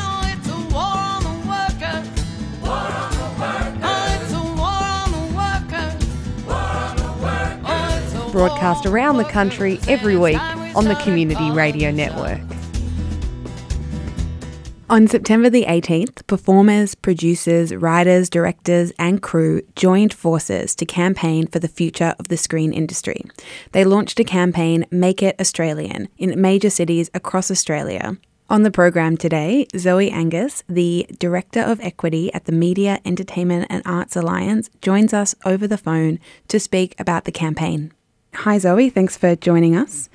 Broadcast 8.31 8.87
around 8.87 9.17
the 9.17 9.25
country 9.25 9.81
every 9.89 10.17
week 10.17 10.39
on 10.77 10.85
the 10.85 10.95
Community 10.97 11.51
Radio 11.51 11.91
Network. 11.91 12.41
On 14.89 15.07
September 15.07 15.51
the 15.51 15.65
18th, 15.65 16.27
performers, 16.27 16.95
producers, 16.95 17.75
writers, 17.75 18.31
directors, 18.31 18.93
and 18.99 19.23
crew 19.23 19.63
joined 19.75 20.15
forces 20.15 20.75
to 20.77 20.87
campaign 20.87 21.47
for 21.47 21.59
the 21.59 21.69
future 21.69 22.15
of 22.19 22.29
the 22.29 22.37
screen 22.37 22.73
industry. 22.73 23.23
They 23.73 23.85
launched 23.85 24.21
a 24.21 24.25
campaign, 24.25 24.87
Make 24.91 25.23
It 25.23 25.41
Australian, 25.41 26.09
in 26.19 26.41
major 26.41 26.71
cities 26.71 27.11
across 27.15 27.51
Australia. 27.51 28.17
On 28.49 28.63
the 28.65 28.71
program 28.71 29.17
today, 29.17 29.67
Zoe 29.77 30.11
Angus, 30.11 30.65
the 30.69 31.07
Director 31.19 31.61
of 31.61 31.81
Equity 31.81 32.33
at 32.35 32.47
the 32.47 32.53
Media, 32.53 33.01
Entertainment 33.05 33.67
and 33.71 33.83
Arts 33.87 34.17
Alliance, 34.17 34.71
joins 34.83 35.13
us 35.13 35.35
over 35.45 35.69
the 35.69 35.79
phone 35.79 36.19
to 36.49 36.59
speak 36.59 36.95
about 36.99 37.25
the 37.25 37.33
campaign. 37.33 37.93
Hi, 38.35 38.59
Zoe. 38.59 38.91
Thanks 38.91 39.17
for 39.17 39.37
joining 39.37 39.77
us. 39.77 40.09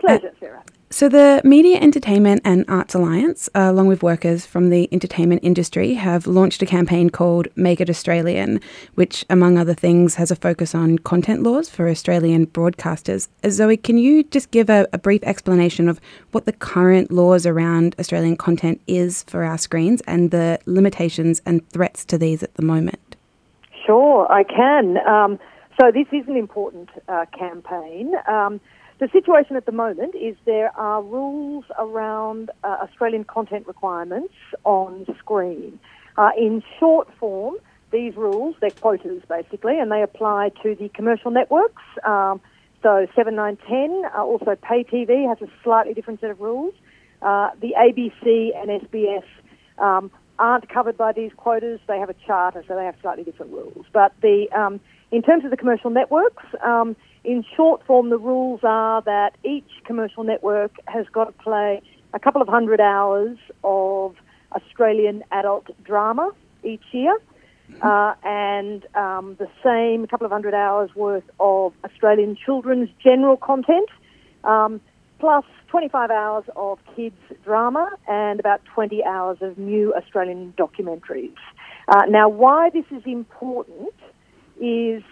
Pleasure, 0.00 0.32
Sarah. 0.40 0.62
So, 0.90 1.10
the 1.10 1.42
Media, 1.44 1.78
Entertainment 1.78 2.40
and 2.46 2.64
Arts 2.66 2.94
Alliance, 2.94 3.50
uh, 3.54 3.68
along 3.70 3.88
with 3.88 4.02
workers 4.02 4.46
from 4.46 4.70
the 4.70 4.88
entertainment 4.90 5.42
industry, 5.44 5.92
have 5.92 6.26
launched 6.26 6.62
a 6.62 6.66
campaign 6.66 7.10
called 7.10 7.46
Make 7.56 7.82
It 7.82 7.90
Australian, 7.90 8.58
which, 8.94 9.22
among 9.28 9.58
other 9.58 9.74
things, 9.74 10.14
has 10.14 10.30
a 10.30 10.36
focus 10.36 10.74
on 10.74 10.98
content 11.00 11.42
laws 11.42 11.68
for 11.68 11.88
Australian 11.88 12.46
broadcasters. 12.46 13.28
Uh, 13.44 13.50
Zoe, 13.50 13.76
can 13.76 13.98
you 13.98 14.24
just 14.24 14.50
give 14.50 14.70
a, 14.70 14.88
a 14.94 14.98
brief 14.98 15.22
explanation 15.24 15.90
of 15.90 16.00
what 16.32 16.46
the 16.46 16.54
current 16.54 17.10
laws 17.10 17.44
around 17.44 17.94
Australian 17.98 18.38
content 18.38 18.80
is 18.86 19.24
for 19.24 19.44
our 19.44 19.58
screens 19.58 20.00
and 20.06 20.30
the 20.30 20.58
limitations 20.64 21.42
and 21.44 21.68
threats 21.68 22.02
to 22.06 22.16
these 22.16 22.42
at 22.42 22.54
the 22.54 22.62
moment? 22.62 23.14
Sure, 23.84 24.26
I 24.32 24.42
can. 24.42 24.96
Um, 25.06 25.38
so, 25.78 25.90
this 25.92 26.06
is 26.12 26.26
an 26.28 26.36
important 26.36 26.88
uh, 27.08 27.26
campaign. 27.38 28.14
Um, 28.26 28.58
the 28.98 29.08
situation 29.12 29.56
at 29.56 29.64
the 29.64 29.72
moment 29.72 30.14
is 30.14 30.36
there 30.44 30.76
are 30.76 31.02
rules 31.02 31.64
around 31.78 32.50
uh, 32.64 32.78
Australian 32.82 33.24
content 33.24 33.66
requirements 33.66 34.34
on 34.64 35.06
screen. 35.18 35.78
Uh, 36.16 36.30
in 36.36 36.62
short 36.80 37.08
form, 37.18 37.54
these 37.92 38.16
rules, 38.16 38.56
they're 38.60 38.70
quotas 38.70 39.22
basically, 39.28 39.78
and 39.78 39.90
they 39.90 40.02
apply 40.02 40.50
to 40.62 40.74
the 40.74 40.88
commercial 40.90 41.30
networks. 41.30 41.82
Um, 42.04 42.40
so 42.82 43.06
7, 43.14 43.34
9, 43.34 43.58
10, 43.68 44.02
uh, 44.14 44.22
also 44.22 44.56
pay 44.60 44.84
TV 44.84 45.28
has 45.28 45.40
a 45.46 45.50
slightly 45.62 45.94
different 45.94 46.20
set 46.20 46.30
of 46.30 46.40
rules. 46.40 46.74
Uh, 47.22 47.50
the 47.60 47.74
ABC 47.78 48.56
and 48.56 48.82
SBS 48.82 49.24
um, 49.78 50.10
aren't 50.38 50.68
covered 50.68 50.96
by 50.96 51.12
these 51.12 51.32
quotas. 51.36 51.80
They 51.86 51.98
have 51.98 52.10
a 52.10 52.14
charter, 52.26 52.64
so 52.66 52.76
they 52.76 52.84
have 52.84 52.94
slightly 53.00 53.24
different 53.24 53.52
rules. 53.52 53.86
But 53.92 54.12
the 54.22 54.46
um, 54.56 54.80
in 55.10 55.22
terms 55.22 55.44
of 55.44 55.50
the 55.50 55.56
commercial 55.56 55.90
networks, 55.90 56.44
um, 56.64 56.94
in 57.24 57.44
short 57.56 57.84
form, 57.86 58.10
the 58.10 58.18
rules 58.18 58.60
are 58.62 59.02
that 59.02 59.36
each 59.44 59.68
commercial 59.84 60.24
network 60.24 60.72
has 60.86 61.06
got 61.12 61.24
to 61.24 61.32
play 61.32 61.82
a 62.14 62.18
couple 62.18 62.40
of 62.40 62.48
hundred 62.48 62.80
hours 62.80 63.36
of 63.64 64.14
Australian 64.52 65.22
adult 65.30 65.66
drama 65.84 66.30
each 66.64 66.84
year, 66.92 67.18
uh, 67.82 68.14
and 68.24 68.86
um, 68.94 69.36
the 69.38 69.48
same 69.62 70.06
couple 70.06 70.24
of 70.24 70.32
hundred 70.32 70.54
hours 70.54 70.90
worth 70.94 71.28
of 71.38 71.72
Australian 71.84 72.36
children's 72.36 72.88
general 73.02 73.36
content, 73.36 73.88
um, 74.44 74.80
plus 75.18 75.44
25 75.68 76.10
hours 76.10 76.44
of 76.56 76.78
kids 76.96 77.16
drama 77.44 77.90
and 78.06 78.40
about 78.40 78.60
20 78.74 79.04
hours 79.04 79.38
of 79.42 79.58
new 79.58 79.94
Australian 79.94 80.54
documentaries. 80.56 81.34
Uh, 81.88 82.02
now, 82.08 82.28
why 82.28 82.70
this 82.70 82.84
is 82.90 83.02
important 83.04 83.92
is 84.60 85.02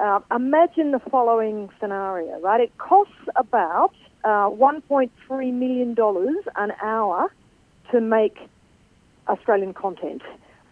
uh, 0.00 0.20
imagine 0.34 0.92
the 0.92 0.98
following 1.10 1.68
scenario, 1.80 2.40
right? 2.40 2.60
It 2.60 2.76
costs 2.78 3.12
about 3.36 3.92
uh, 4.24 4.48
$1.3 4.50 5.52
million 5.52 5.96
an 6.56 6.72
hour 6.82 7.32
to 7.90 8.00
make 8.00 8.38
Australian 9.28 9.74
content, 9.74 10.22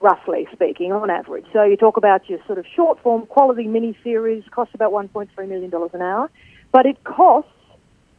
roughly 0.00 0.48
speaking, 0.52 0.92
on 0.92 1.10
average. 1.10 1.44
So 1.52 1.62
you 1.64 1.76
talk 1.76 1.96
about 1.96 2.28
your 2.28 2.38
sort 2.46 2.58
of 2.58 2.66
short 2.74 3.02
form 3.02 3.26
quality 3.26 3.66
mini 3.66 3.96
series 4.02 4.44
costs 4.50 4.74
about 4.74 4.92
$1.3 4.92 5.28
million 5.48 5.70
an 5.92 6.02
hour, 6.02 6.30
but 6.72 6.86
it 6.86 7.02
costs 7.04 7.50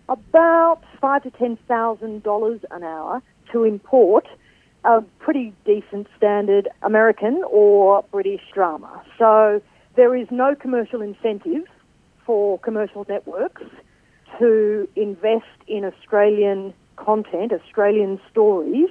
about 0.08 0.82
five 1.00 1.24
to 1.24 1.32
ten 1.32 1.58
thousand 1.68 2.24
dollars 2.24 2.62
an 2.72 2.84
hour 2.84 3.22
to 3.52 3.64
import 3.64 4.28
a 4.84 5.02
pretty 5.20 5.54
decent 5.66 6.08
standard 6.18 6.68
American 6.82 7.44
or 7.48 8.04
British 8.12 8.42
drama. 8.54 9.04
So 9.20 9.62
there 9.96 10.16
is 10.16 10.28
no 10.32 10.56
commercial 10.56 11.02
incentive 11.02 11.66
for 12.26 12.60
commercial 12.60 13.06
networks 13.10 13.64
to 14.38 14.88
invest 14.96 15.46
in 15.68 15.84
Australian 15.84 16.74
content, 16.96 17.52
Australian 17.52 18.20
stories, 18.30 18.90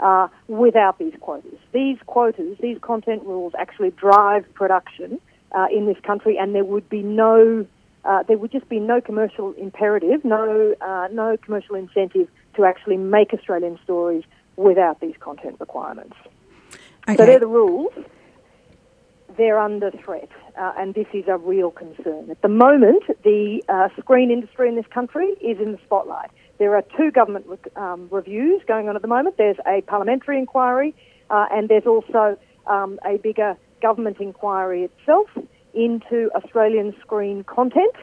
uh, 0.00 0.28
without 0.48 0.98
these 0.98 1.14
quotas. 1.20 1.58
These 1.72 1.98
quotas, 2.06 2.58
these 2.60 2.78
content 2.80 3.22
rules 3.24 3.52
actually 3.58 3.90
drive 3.90 4.52
production 4.54 5.20
uh, 5.52 5.66
in 5.70 5.86
this 5.86 5.98
country, 6.02 6.38
and 6.38 6.54
there 6.54 6.64
would 6.64 6.88
be 6.88 7.02
no, 7.02 7.66
uh, 8.04 8.22
there 8.24 8.38
would 8.38 8.50
just 8.50 8.68
be 8.68 8.80
no 8.80 9.00
commercial 9.00 9.52
imperative, 9.52 10.24
no, 10.24 10.74
uh, 10.80 11.08
no 11.12 11.36
commercial 11.36 11.76
incentive 11.76 12.28
to 12.56 12.64
actually 12.64 12.96
make 12.96 13.32
Australian 13.32 13.78
stories 13.84 14.24
without 14.56 15.00
these 15.00 15.14
content 15.20 15.56
requirements. 15.60 16.16
Okay. 17.08 17.16
So 17.16 17.26
they're 17.26 17.38
the 17.38 17.46
rules 17.46 17.92
they're 19.36 19.58
under 19.58 19.90
threat, 19.90 20.28
uh, 20.60 20.72
and 20.78 20.94
this 20.94 21.06
is 21.12 21.24
a 21.28 21.36
real 21.36 21.70
concern. 21.70 22.30
At 22.30 22.42
the 22.42 22.48
moment, 22.48 23.04
the 23.22 23.62
uh, 23.68 23.88
screen 24.00 24.30
industry 24.30 24.68
in 24.68 24.76
this 24.76 24.86
country 24.92 25.28
is 25.40 25.58
in 25.58 25.72
the 25.72 25.78
spotlight. 25.84 26.30
There 26.58 26.76
are 26.76 26.84
two 26.96 27.10
government 27.10 27.46
um, 27.76 28.08
reviews 28.10 28.62
going 28.66 28.88
on 28.88 28.96
at 28.96 29.02
the 29.02 29.08
moment. 29.08 29.36
There's 29.38 29.56
a 29.66 29.80
parliamentary 29.82 30.38
inquiry, 30.38 30.94
uh, 31.30 31.46
and 31.50 31.68
there's 31.68 31.86
also 31.86 32.38
um, 32.66 32.98
a 33.04 33.16
bigger 33.16 33.56
government 33.80 34.18
inquiry 34.20 34.84
itself 34.84 35.28
into 35.72 36.30
Australian 36.34 36.94
screen 37.00 37.44
content, 37.44 37.94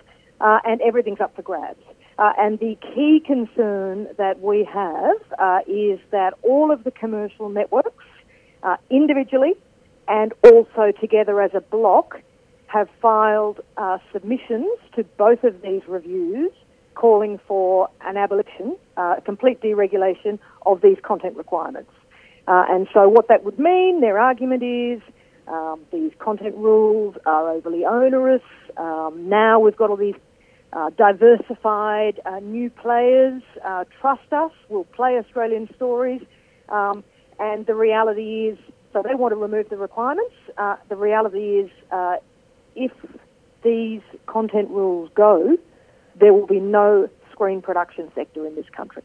uh, 0.42 0.60
and 0.64 0.82
everything's 0.82 1.20
up 1.20 1.36
for 1.36 1.42
grabs. 1.42 1.84
Uh, 2.18 2.34
and 2.40 2.58
the 2.60 2.76
key 2.82 3.22
concern 3.24 4.08
that 4.18 4.42
we 4.42 4.64
have 4.64 5.18
uh, 5.38 5.60
is 5.68 6.00
that 6.10 6.34
all 6.42 6.72
of 6.72 6.84
the 6.84 6.92
commercial 6.92 7.50
networks, 7.50 8.04
individually 8.90 9.54
and 10.08 10.34
also 10.44 10.92
together 11.00 11.42
as 11.42 11.52
a 11.54 11.62
block 11.62 12.22
have 12.68 12.90
filed 13.02 13.60
uh, 13.78 13.98
submissions 14.12 14.78
to 14.96 15.04
both 15.18 15.44
of 15.44 15.62
these 15.62 15.82
reviews 15.88 16.52
calling 16.96 17.40
for 17.48 17.90
an 18.02 18.18
abolition, 18.18 18.76
uh, 18.98 19.16
complete 19.24 19.62
deregulation 19.62 20.40
of 20.66 20.82
these 20.82 20.98
content 21.04 21.38
requirements. 21.38 21.92
Uh, 22.48 22.66
and 22.70 22.88
so, 22.94 23.08
what 23.08 23.28
that 23.28 23.44
would 23.44 23.60
mean, 23.60 24.02
their 24.02 24.20
argument 24.20 24.64
is 24.64 25.02
um, 25.48 25.82
these 25.92 26.12
content 26.20 26.56
rules 26.56 27.16
are 27.26 27.50
overly 27.50 27.86
onerous. 27.86 28.42
Um, 28.78 29.30
now 29.30 29.60
we've 29.60 29.76
got 29.76 29.90
all 29.90 29.98
these 29.98 30.16
uh, 30.74 30.90
diversified 30.98 32.20
uh, 32.26 32.40
new 32.40 32.70
players. 32.70 33.42
Uh, 33.64 33.86
trust 34.02 34.32
us, 34.32 34.52
we'll 34.70 34.84
play 34.84 35.18
Australian 35.18 35.70
stories. 35.76 36.22
Um, 36.70 37.04
and 37.40 37.66
the 37.66 37.76
reality 37.76 38.50
is, 38.50 38.58
so 38.94 39.02
they 39.02 39.16
want 39.16 39.32
to 39.32 39.36
remove 39.36 39.70
the 39.70 39.78
requirements. 39.78 40.34
Uh, 40.58 40.76
the 40.90 40.96
reality 40.96 41.60
is, 41.60 41.70
uh, 41.92 42.18
if 42.76 42.92
these 43.64 44.02
content 44.26 44.70
rules 44.70 45.10
go, 45.16 45.58
there 46.20 46.34
will 46.34 46.48
be 46.48 46.60
no 46.60 47.10
screen 47.32 47.62
production 47.62 48.12
sector 48.16 48.46
in 48.46 48.56
this 48.56 48.70
country. 48.76 49.04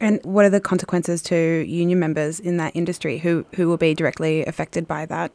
And 0.00 0.20
what 0.24 0.44
are 0.44 0.50
the 0.50 0.60
consequences 0.60 1.22
to 1.22 1.36
union 1.36 2.00
members 2.00 2.40
in 2.40 2.56
that 2.56 2.74
industry 2.74 3.18
who, 3.18 3.46
who 3.54 3.68
will 3.68 3.76
be 3.76 3.94
directly 3.94 4.44
affected 4.44 4.88
by 4.88 5.06
that? 5.06 5.32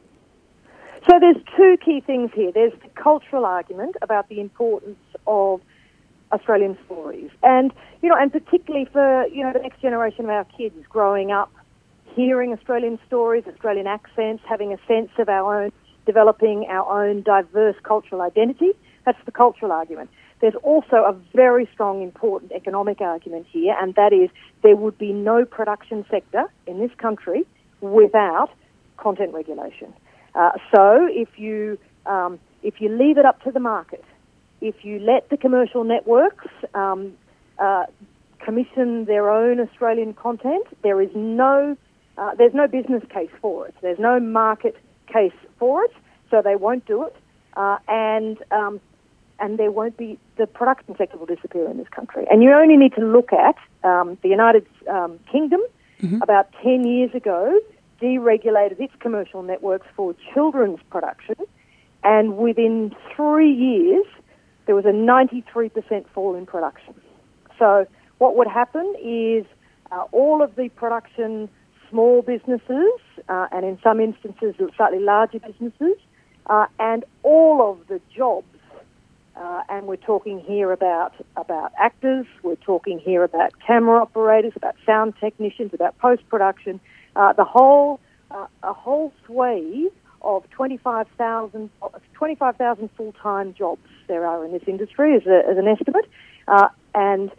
So 1.08 1.18
there's 1.18 1.42
two 1.56 1.76
key 1.82 2.00
things 2.00 2.30
here. 2.34 2.52
There's 2.52 2.72
the 2.82 2.88
cultural 3.02 3.46
argument 3.46 3.96
about 4.02 4.28
the 4.28 4.40
importance 4.40 4.98
of 5.26 5.62
Australian 6.32 6.76
stories, 6.84 7.30
and 7.42 7.72
you 8.02 8.10
know, 8.10 8.16
and 8.16 8.30
particularly 8.30 8.84
for 8.92 9.26
you 9.28 9.42
know 9.42 9.52
the 9.52 9.60
next 9.60 9.80
generation 9.80 10.24
of 10.24 10.30
our 10.30 10.44
kids 10.44 10.74
growing 10.90 11.32
up, 11.32 11.50
hearing 12.14 12.52
Australian 12.52 12.98
stories, 13.06 13.44
Australian 13.46 13.86
accents, 13.86 14.42
having 14.48 14.72
a 14.72 14.78
sense 14.86 15.10
of 15.18 15.28
our 15.28 15.64
own, 15.64 15.72
developing 16.06 16.66
our 16.68 17.04
own 17.04 17.22
diverse 17.22 17.76
cultural 17.82 18.22
identity. 18.22 18.70
That's 19.04 19.18
the 19.24 19.32
cultural 19.32 19.72
argument. 19.72 20.10
There's 20.40 20.54
also 20.62 20.96
a 20.96 21.16
very 21.34 21.68
strong, 21.72 22.02
important 22.02 22.52
economic 22.52 23.00
argument 23.00 23.46
here, 23.50 23.74
and 23.80 23.94
that 23.96 24.12
is 24.12 24.30
there 24.62 24.76
would 24.76 24.98
be 24.98 25.12
no 25.12 25.44
production 25.44 26.04
sector 26.10 26.44
in 26.66 26.78
this 26.78 26.92
country 26.98 27.44
without 27.80 28.50
content 28.96 29.34
regulation. 29.34 29.92
Uh, 30.34 30.52
so 30.74 31.08
if 31.10 31.28
you 31.38 31.78
um, 32.06 32.38
if 32.62 32.80
you 32.80 32.88
leave 32.88 33.18
it 33.18 33.24
up 33.24 33.42
to 33.42 33.50
the 33.50 33.60
market, 33.60 34.04
if 34.60 34.84
you 34.84 34.98
let 35.00 35.28
the 35.30 35.36
commercial 35.36 35.84
networks 35.84 36.46
um, 36.74 37.12
uh, 37.58 37.84
commission 38.38 39.04
their 39.04 39.30
own 39.30 39.60
Australian 39.60 40.14
content, 40.14 40.66
there 40.82 41.00
is 41.00 41.10
no 41.14 41.76
uh, 42.18 42.34
there's 42.34 42.54
no 42.54 42.66
business 42.66 43.02
case 43.10 43.30
for 43.40 43.66
it. 43.66 43.74
There's 43.80 43.98
no 43.98 44.18
market 44.18 44.76
case 45.06 45.32
for 45.58 45.84
it, 45.84 45.92
so 46.30 46.42
they 46.42 46.56
won't 46.56 46.84
do 46.86 47.04
it, 47.04 47.16
uh, 47.56 47.78
and 47.86 48.38
um, 48.50 48.80
and 49.38 49.58
there 49.58 49.70
won't 49.70 49.96
be 49.96 50.18
the 50.36 50.46
production 50.46 50.96
sector 50.98 51.16
will 51.16 51.26
disappear 51.26 51.70
in 51.70 51.78
this 51.78 51.88
country. 51.88 52.26
And 52.30 52.42
you 52.42 52.52
only 52.52 52.76
need 52.76 52.94
to 52.94 53.04
look 53.04 53.32
at 53.32 53.56
um, 53.84 54.18
the 54.22 54.28
United 54.28 54.66
um, 54.88 55.18
Kingdom. 55.30 55.60
Mm-hmm. 56.02 56.22
About 56.22 56.48
ten 56.62 56.86
years 56.86 57.12
ago, 57.14 57.60
deregulated 58.00 58.80
its 58.80 58.92
commercial 59.00 59.42
networks 59.42 59.86
for 59.96 60.14
children's 60.32 60.78
production, 60.90 61.36
and 62.04 62.36
within 62.36 62.94
three 63.14 63.52
years, 63.52 64.06
there 64.66 64.74
was 64.74 64.84
a 64.84 64.92
93% 64.92 66.06
fall 66.14 66.34
in 66.36 66.46
production. 66.46 66.94
So, 67.58 67.86
what 68.18 68.36
would 68.36 68.46
happen 68.46 68.94
is 69.02 69.44
uh, 69.90 70.04
all 70.12 70.42
of 70.42 70.54
the 70.54 70.68
production 70.68 71.48
small 71.90 72.22
businesses, 72.22 73.00
uh, 73.28 73.48
and 73.52 73.64
in 73.64 73.78
some 73.82 74.00
instances, 74.00 74.54
slightly 74.76 75.00
larger 75.00 75.40
businesses, 75.40 75.96
uh, 76.46 76.66
and 76.78 77.04
all 77.22 77.70
of 77.70 77.86
the 77.88 78.00
jobs. 78.14 78.46
Uh, 79.36 79.62
and 79.68 79.86
we're 79.86 79.96
talking 79.96 80.40
here 80.40 80.72
about 80.72 81.14
about 81.36 81.72
actors. 81.78 82.26
We're 82.42 82.56
talking 82.56 82.98
here 82.98 83.22
about 83.22 83.52
camera 83.64 84.02
operators, 84.02 84.52
about 84.56 84.74
sound 84.84 85.14
technicians, 85.20 85.72
about 85.72 85.96
post 85.98 86.28
production. 86.28 86.80
Uh, 87.14 87.32
the 87.34 87.44
whole 87.44 88.00
uh, 88.30 88.46
a 88.62 88.72
whole 88.72 89.12
swathe 89.26 89.92
of 90.22 90.50
25,000 90.50 91.70
25, 92.14 92.56
full-time 92.96 93.54
jobs 93.54 93.80
there 94.08 94.26
are 94.26 94.44
in 94.44 94.50
this 94.50 94.64
industry 94.66 95.14
as, 95.14 95.24
a, 95.26 95.48
as 95.48 95.56
an 95.56 95.68
estimate, 95.68 96.06
uh, 96.48 96.68
and 96.96 97.30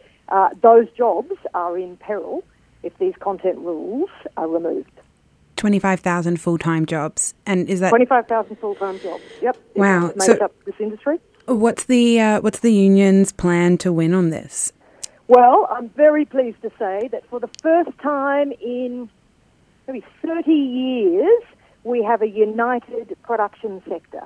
those 0.61 0.87
jobs 0.97 1.33
are 1.53 1.77
in 1.77 1.97
peril 1.97 2.43
if 2.83 2.97
these 2.97 3.13
content 3.19 3.57
rules 3.59 4.09
are 4.37 4.47
removed. 4.47 4.91
25,000 5.55 6.39
full-time 6.39 6.85
jobs, 6.85 7.33
and 7.45 7.67
is 7.67 7.81
that 7.81 7.89
25,000 7.89 8.55
full-time 8.57 8.99
jobs? 8.99 9.23
Yep. 9.41 9.57
Wow. 9.75 10.07
Makes 10.07 10.25
so 10.25 10.33
up 10.37 10.53
this 10.63 10.75
industry. 10.79 11.19
What's 11.47 11.85
the 11.85 12.19
uh, 12.19 12.41
what's 12.41 12.59
the 12.59 12.71
union's 12.71 13.31
plan 13.33 13.77
to 13.79 13.91
win 13.91 14.13
on 14.13 14.29
this? 14.29 14.71
Well, 15.27 15.67
I'm 15.69 15.89
very 15.89 16.25
pleased 16.25 16.61
to 16.61 16.71
say 16.79 17.09
that 17.11 17.25
for 17.29 17.39
the 17.39 17.49
first 17.61 17.91
time 17.99 18.51
in 18.61 19.09
maybe 19.87 20.03
30 20.25 20.51
years, 20.51 21.43
we 21.83 22.03
have 22.03 22.21
a 22.21 22.27
united 22.27 23.15
production 23.23 23.81
sector. 23.87 24.23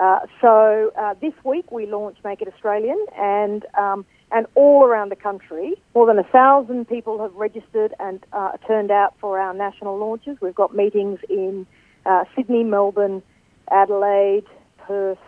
Uh, 0.00 0.20
so 0.40 0.90
uh, 0.98 1.14
this 1.20 1.34
week 1.44 1.70
we 1.70 1.84
launched 1.84 2.24
Make 2.24 2.40
It 2.40 2.48
Australian, 2.48 2.98
and 3.18 3.66
um, 3.78 4.06
and 4.32 4.46
all 4.54 4.84
around 4.84 5.10
the 5.10 5.16
country, 5.16 5.74
more 5.94 6.06
than 6.06 6.18
a 6.18 6.24
thousand 6.24 6.88
people 6.88 7.20
have 7.20 7.34
registered 7.34 7.92
and 8.00 8.24
uh, 8.32 8.52
turned 8.66 8.90
out 8.90 9.14
for 9.20 9.38
our 9.38 9.52
national 9.52 9.98
launches. 9.98 10.38
We've 10.40 10.54
got 10.54 10.74
meetings 10.74 11.18
in 11.28 11.66
uh, 12.06 12.24
Sydney, 12.34 12.64
Melbourne, 12.64 13.22
Adelaide, 13.70 14.46
Perth, 14.78 15.18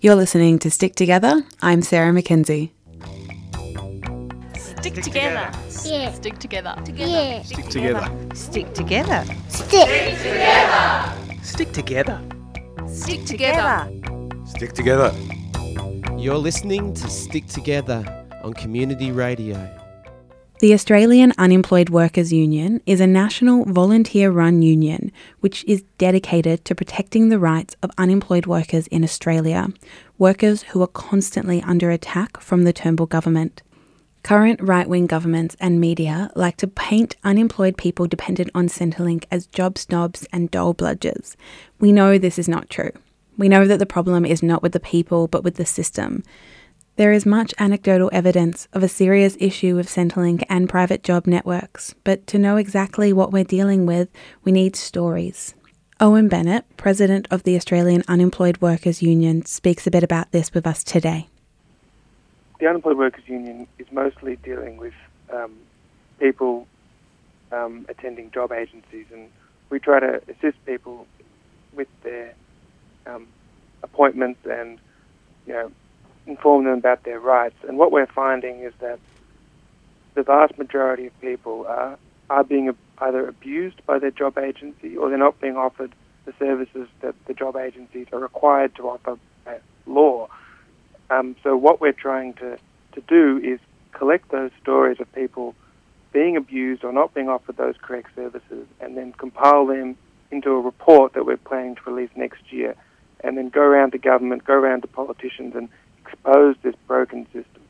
You're 0.00 0.16
listening 0.16 0.58
to 0.58 0.70
Stick 0.70 0.96
Together. 0.96 1.44
I'm 1.60 1.82
Sarah 1.82 2.12
McKenzie. 2.12 2.70
Stick 4.82 4.94
together. 4.96 5.48
Yeah. 5.84 6.12
Stick 6.12 6.38
together. 6.40 6.74
Yeah. 6.92 7.42
Stick 7.44 7.66
together. 7.68 8.34
Stick 8.34 8.74
together. 8.74 9.24
Stick. 9.48 9.78
Together. 10.18 11.40
Stick 11.40 11.72
together. 11.72 12.20
Stick 12.88 13.24
together. 13.24 13.88
Stick 14.44 14.72
together. 14.72 15.14
You're 16.18 16.36
listening 16.36 16.94
to 16.94 17.08
Stick 17.08 17.46
Together 17.46 18.26
on 18.42 18.54
Community 18.54 19.12
Radio. 19.12 19.56
The 20.58 20.74
Australian 20.74 21.32
Unemployed 21.38 21.90
Workers 21.90 22.32
Union 22.32 22.80
is 22.84 22.98
a 23.00 23.06
national 23.06 23.64
volunteer 23.66 24.32
run 24.32 24.62
union 24.62 25.12
which 25.38 25.64
is 25.68 25.84
dedicated 25.98 26.64
to 26.64 26.74
protecting 26.74 27.28
the 27.28 27.38
rights 27.38 27.76
of 27.84 27.92
unemployed 27.98 28.46
workers 28.46 28.88
in 28.88 29.04
Australia, 29.04 29.68
workers 30.18 30.62
who 30.62 30.82
are 30.82 30.88
constantly 30.88 31.62
under 31.62 31.92
attack 31.92 32.40
from 32.40 32.64
the 32.64 32.72
Turnbull 32.72 33.06
government. 33.06 33.62
Current 34.22 34.62
right 34.62 34.88
wing 34.88 35.06
governments 35.06 35.56
and 35.58 35.80
media 35.80 36.30
like 36.36 36.56
to 36.58 36.68
paint 36.68 37.16
unemployed 37.24 37.76
people 37.76 38.06
dependent 38.06 38.50
on 38.54 38.68
Centrelink 38.68 39.24
as 39.32 39.48
job 39.48 39.76
snobs 39.76 40.26
and 40.32 40.48
dole 40.48 40.74
bludgers. 40.74 41.34
We 41.80 41.90
know 41.90 42.18
this 42.18 42.38
is 42.38 42.48
not 42.48 42.70
true. 42.70 42.92
We 43.36 43.48
know 43.48 43.66
that 43.66 43.80
the 43.80 43.86
problem 43.86 44.24
is 44.24 44.40
not 44.40 44.62
with 44.62 44.72
the 44.72 44.80
people 44.80 45.26
but 45.26 45.42
with 45.42 45.56
the 45.56 45.66
system. 45.66 46.22
There 46.96 47.12
is 47.12 47.26
much 47.26 47.52
anecdotal 47.58 48.10
evidence 48.12 48.68
of 48.72 48.84
a 48.84 48.88
serious 48.88 49.36
issue 49.40 49.74
with 49.74 49.88
Centrelink 49.88 50.44
and 50.48 50.68
private 50.68 51.02
job 51.02 51.26
networks, 51.26 51.94
but 52.04 52.24
to 52.28 52.38
know 52.38 52.56
exactly 52.56 53.12
what 53.12 53.32
we're 53.32 53.42
dealing 53.42 53.86
with, 53.86 54.08
we 54.44 54.52
need 54.52 54.76
stories. 54.76 55.54
Owen 55.98 56.28
Bennett, 56.28 56.64
president 56.76 57.26
of 57.30 57.42
the 57.42 57.56
Australian 57.56 58.04
Unemployed 58.06 58.58
Workers 58.60 59.02
Union, 59.02 59.44
speaks 59.46 59.86
a 59.86 59.90
bit 59.90 60.04
about 60.04 60.30
this 60.30 60.54
with 60.54 60.66
us 60.66 60.84
today 60.84 61.28
the 62.62 62.68
Unemployed 62.68 62.96
Workers 62.96 63.24
Union 63.26 63.66
is 63.80 63.88
mostly 63.90 64.36
dealing 64.36 64.76
with 64.76 64.94
um, 65.32 65.52
people 66.20 66.68
um, 67.50 67.84
attending 67.88 68.30
job 68.30 68.52
agencies 68.52 69.06
and 69.12 69.28
we 69.68 69.80
try 69.80 69.98
to 69.98 70.22
assist 70.28 70.64
people 70.64 71.08
with 71.74 71.88
their 72.04 72.32
um, 73.04 73.26
appointments 73.82 74.38
and 74.48 74.78
you 75.44 75.52
know 75.52 75.72
inform 76.28 76.64
them 76.64 76.74
about 76.74 77.02
their 77.02 77.18
rights. 77.18 77.56
And 77.66 77.78
what 77.78 77.90
we're 77.90 78.06
finding 78.06 78.60
is 78.60 78.72
that 78.78 79.00
the 80.14 80.22
vast 80.22 80.56
majority 80.56 81.06
of 81.06 81.20
people 81.20 81.66
are 81.66 81.98
are 82.30 82.44
being 82.44 82.72
either 82.98 83.26
abused 83.26 83.84
by 83.86 83.98
their 83.98 84.12
job 84.12 84.38
agency 84.38 84.96
or 84.96 85.08
they're 85.08 85.18
not 85.18 85.40
being 85.40 85.56
offered 85.56 85.92
the 86.26 86.32
services 86.38 86.86
that 87.00 87.16
the 87.26 87.34
job 87.34 87.56
agencies 87.56 88.06
are 88.12 88.20
required 88.20 88.72
to 88.76 88.88
offer 88.88 89.18
by 89.44 89.58
law. 89.84 90.28
Um, 91.12 91.36
so 91.42 91.56
what 91.56 91.80
we're 91.80 91.92
trying 91.92 92.32
to, 92.34 92.58
to 92.92 93.00
do 93.02 93.38
is 93.44 93.60
collect 93.92 94.30
those 94.30 94.50
stories 94.62 94.98
of 94.98 95.12
people 95.12 95.54
being 96.12 96.36
abused 96.36 96.84
or 96.84 96.92
not 96.92 97.12
being 97.12 97.28
offered 97.28 97.58
those 97.58 97.74
correct 97.82 98.14
services 98.14 98.66
and 98.80 98.96
then 98.96 99.12
compile 99.12 99.66
them 99.66 99.96
into 100.30 100.50
a 100.50 100.60
report 100.60 101.12
that 101.12 101.26
we're 101.26 101.36
planning 101.36 101.74
to 101.74 101.82
release 101.90 102.10
next 102.16 102.50
year 102.50 102.74
and 103.22 103.36
then 103.36 103.50
go 103.50 103.60
around 103.60 103.92
to 103.92 103.98
government, 103.98 104.44
go 104.44 104.54
around 104.54 104.80
to 104.80 104.88
politicians 104.88 105.54
and 105.54 105.68
expose 106.00 106.56
this 106.62 106.74
broken 106.86 107.26
system. 107.26 107.62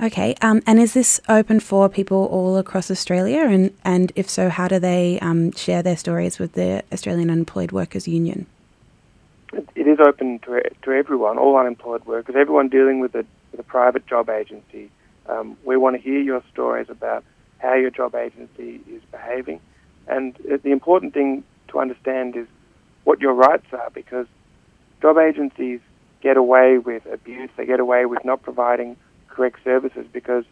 Okay, 0.00 0.34
um, 0.40 0.62
and 0.66 0.80
is 0.80 0.94
this 0.94 1.20
open 1.28 1.60
for 1.60 1.90
people 1.90 2.24
all 2.32 2.56
across 2.56 2.90
Australia? 2.90 3.40
And, 3.40 3.76
and 3.84 4.10
if 4.16 4.30
so, 4.30 4.48
how 4.48 4.66
do 4.68 4.78
they 4.78 5.18
um, 5.20 5.52
share 5.52 5.82
their 5.82 5.98
stories 5.98 6.38
with 6.38 6.54
the 6.54 6.82
Australian 6.90 7.30
Unemployed 7.30 7.72
Workers 7.72 8.08
Union? 8.08 8.46
It 9.52 9.86
is 9.86 9.98
open 9.98 10.38
to, 10.40 10.62
to 10.82 10.90
everyone, 10.92 11.38
all 11.38 11.56
unemployed 11.56 12.04
workers, 12.04 12.36
everyone 12.38 12.68
dealing 12.68 13.00
with 13.00 13.14
a, 13.14 13.24
with 13.50 13.60
a 13.60 13.64
private 13.64 14.06
job 14.06 14.30
agency. 14.30 14.90
Um, 15.28 15.56
we 15.64 15.76
want 15.76 15.96
to 15.96 16.02
hear 16.02 16.20
your 16.20 16.42
stories 16.52 16.88
about 16.88 17.24
how 17.58 17.74
your 17.74 17.90
job 17.90 18.14
agency 18.14 18.80
is 18.88 19.02
behaving. 19.10 19.60
And 20.06 20.34
the 20.36 20.70
important 20.70 21.14
thing 21.14 21.44
to 21.68 21.80
understand 21.80 22.36
is 22.36 22.46
what 23.04 23.20
your 23.20 23.34
rights 23.34 23.66
are 23.72 23.90
because 23.92 24.26
job 25.02 25.18
agencies 25.18 25.80
get 26.20 26.36
away 26.36 26.78
with 26.78 27.04
abuse, 27.06 27.50
they 27.56 27.66
get 27.66 27.80
away 27.80 28.06
with 28.06 28.24
not 28.24 28.42
providing 28.42 28.96
correct 29.28 29.58
services 29.64 30.06
because 30.12 30.44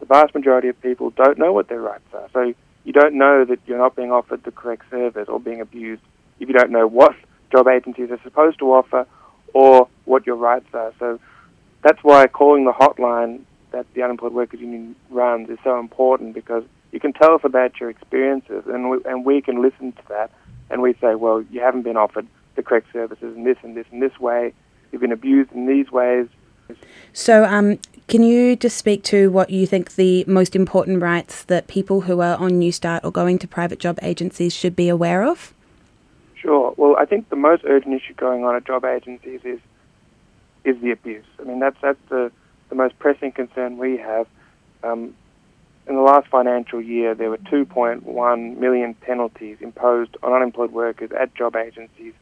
the 0.00 0.06
vast 0.06 0.34
majority 0.34 0.68
of 0.68 0.80
people 0.80 1.10
don't 1.10 1.38
know 1.38 1.52
what 1.52 1.68
their 1.68 1.80
rights 1.80 2.06
are. 2.14 2.28
So 2.32 2.54
you 2.84 2.92
don't 2.92 3.14
know 3.14 3.44
that 3.44 3.58
you're 3.66 3.78
not 3.78 3.96
being 3.96 4.12
offered 4.12 4.44
the 4.44 4.52
correct 4.52 4.84
service 4.90 5.28
or 5.28 5.40
being 5.40 5.60
abused 5.60 6.02
if 6.40 6.48
you 6.48 6.54
don't 6.54 6.70
know 6.70 6.86
what 6.86 7.14
job 7.50 7.68
agencies 7.68 8.10
are 8.10 8.20
supposed 8.22 8.58
to 8.58 8.72
offer 8.72 9.06
or 9.54 9.88
what 10.04 10.26
your 10.26 10.36
rights 10.36 10.66
are. 10.74 10.92
So 10.98 11.20
that's 11.82 12.02
why 12.02 12.26
calling 12.26 12.64
the 12.64 12.72
hotline 12.72 13.40
that 13.72 13.86
the 13.94 14.02
Unemployed 14.02 14.32
Workers 14.32 14.60
Union 14.60 14.96
runs 15.10 15.50
is 15.50 15.58
so 15.64 15.78
important 15.78 16.34
because 16.34 16.64
you 16.92 17.00
can 17.00 17.12
tell 17.12 17.34
us 17.34 17.40
about 17.44 17.78
your 17.80 17.90
experiences 17.90 18.64
and 18.66 18.90
we, 18.90 18.98
and 19.04 19.24
we 19.24 19.40
can 19.40 19.62
listen 19.62 19.92
to 19.92 20.02
that 20.08 20.30
and 20.70 20.82
we 20.82 20.94
say, 20.94 21.14
well, 21.14 21.42
you 21.50 21.60
haven't 21.60 21.82
been 21.82 21.96
offered 21.96 22.26
the 22.54 22.62
correct 22.62 22.92
services 22.92 23.36
in 23.36 23.44
this 23.44 23.58
and 23.62 23.76
this 23.76 23.86
and 23.92 24.02
this 24.02 24.18
way. 24.18 24.52
You've 24.90 25.02
been 25.02 25.12
abused 25.12 25.52
in 25.52 25.66
these 25.66 25.90
ways. 25.90 26.28
So, 27.12 27.44
um, 27.44 27.78
can 28.08 28.22
you 28.22 28.56
just 28.56 28.76
speak 28.76 29.02
to 29.04 29.30
what 29.30 29.50
you 29.50 29.66
think 29.66 29.94
the 29.94 30.24
most 30.26 30.54
important 30.54 31.02
rights 31.02 31.44
that 31.44 31.66
people 31.66 32.02
who 32.02 32.20
are 32.20 32.36
on 32.36 32.52
Newstart 32.52 33.00
or 33.04 33.10
going 33.10 33.38
to 33.40 33.48
private 33.48 33.78
job 33.78 33.98
agencies 34.02 34.54
should 34.54 34.76
be 34.76 34.88
aware 34.88 35.24
of? 35.24 35.52
Sure. 36.46 36.72
Well, 36.76 36.94
I 36.96 37.06
think 37.06 37.28
the 37.28 37.34
most 37.34 37.64
urgent 37.66 37.92
issue 37.92 38.14
going 38.14 38.44
on 38.44 38.54
at 38.54 38.64
job 38.64 38.84
agencies 38.84 39.40
is 39.42 39.58
is 40.64 40.80
the 40.80 40.92
abuse. 40.92 41.24
I 41.40 41.42
mean, 41.42 41.58
that's 41.58 41.76
that's 41.82 41.98
the 42.08 42.30
the 42.68 42.76
most 42.76 42.96
pressing 43.00 43.32
concern 43.32 43.78
we 43.78 43.96
have. 43.96 44.28
Um, 44.84 45.16
in 45.88 45.96
the 45.96 46.02
last 46.02 46.28
financial 46.28 46.80
year, 46.80 47.16
there 47.16 47.30
were 47.30 47.38
2.1 47.38 48.58
million 48.58 48.94
penalties 48.94 49.56
imposed 49.60 50.16
on 50.22 50.32
unemployed 50.32 50.70
workers 50.70 51.10
at 51.18 51.34
job 51.34 51.56
agencies, 51.56 52.12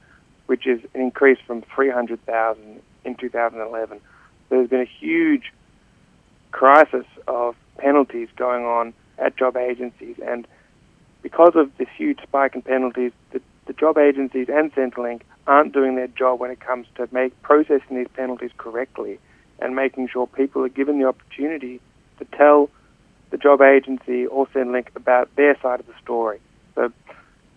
which 0.47 0.67
is 0.67 0.81
an 0.95 1.03
increase 1.03 1.39
from 1.47 1.63
300,000 1.75 2.81
in 3.05 3.15
2011. 3.17 4.01
There's 4.49 4.71
been 4.71 4.81
a 4.81 4.91
huge 5.01 5.53
crisis 6.51 7.07
of 7.29 7.57
penalties 7.77 8.29
going 8.37 8.65
on 8.65 8.95
at 9.19 9.37
job 9.37 9.59
agencies, 9.59 10.17
and 10.27 10.47
because 11.21 11.53
of 11.57 11.77
this 11.77 11.89
huge 11.97 12.21
spike 12.23 12.55
in 12.55 12.63
penalties, 12.63 13.13
the, 13.33 13.41
the 13.67 13.73
job 13.73 13.99
agencies 13.99 14.49
and 14.49 14.73
Centrelink 14.75 15.23
aren't 15.47 15.73
doing 15.73 15.97
their 15.97 16.09
job 16.09 16.41
when 16.41 16.51
it 16.51 16.61
comes 16.61 16.87
to 16.97 17.09
make 17.13 17.41
processing 17.43 17.97
these 17.97 18.09
penalties 18.15 18.51
correctly 18.57 19.19
and 19.59 19.75
making 19.77 20.09
sure 20.09 20.27
people 20.27 20.65
are 20.65 20.69
given 20.69 20.99
the 20.99 21.07
opportunity 21.07 21.81
to 22.19 22.25
tell 22.37 22.71
the 23.31 23.39
job 23.39 23.61
agency 23.61 24.27
or 24.27 24.47
Centrelink 24.49 24.89
about 24.97 25.35
their 25.37 25.59
side 25.61 25.81
of 25.81 25.87
the 25.87 25.95
story. 26.03 26.41
So 26.75 26.93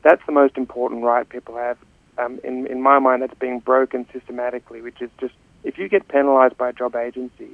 that's 0.04 0.26
the 0.26 0.32
most 0.32 0.58
important 0.58 1.04
right 1.04 1.28
people 1.28 1.56
have. 1.56 1.78
Um, 2.17 2.39
in, 2.43 2.65
in 2.67 2.82
my 2.82 2.98
mind, 3.00 3.22
that's 3.22 3.38
being 3.38 3.60
broken 3.60 4.08
systematically, 4.12 4.82
which 4.82 5.02
is 5.02 5.10
just 5.20 5.34
if 5.63 5.78
you 5.78 5.89
get 5.89 6.08
penalised 6.08 6.58
by 6.58 6.70
a 6.70 6.74
job 6.74 6.96
agency, 6.96 7.50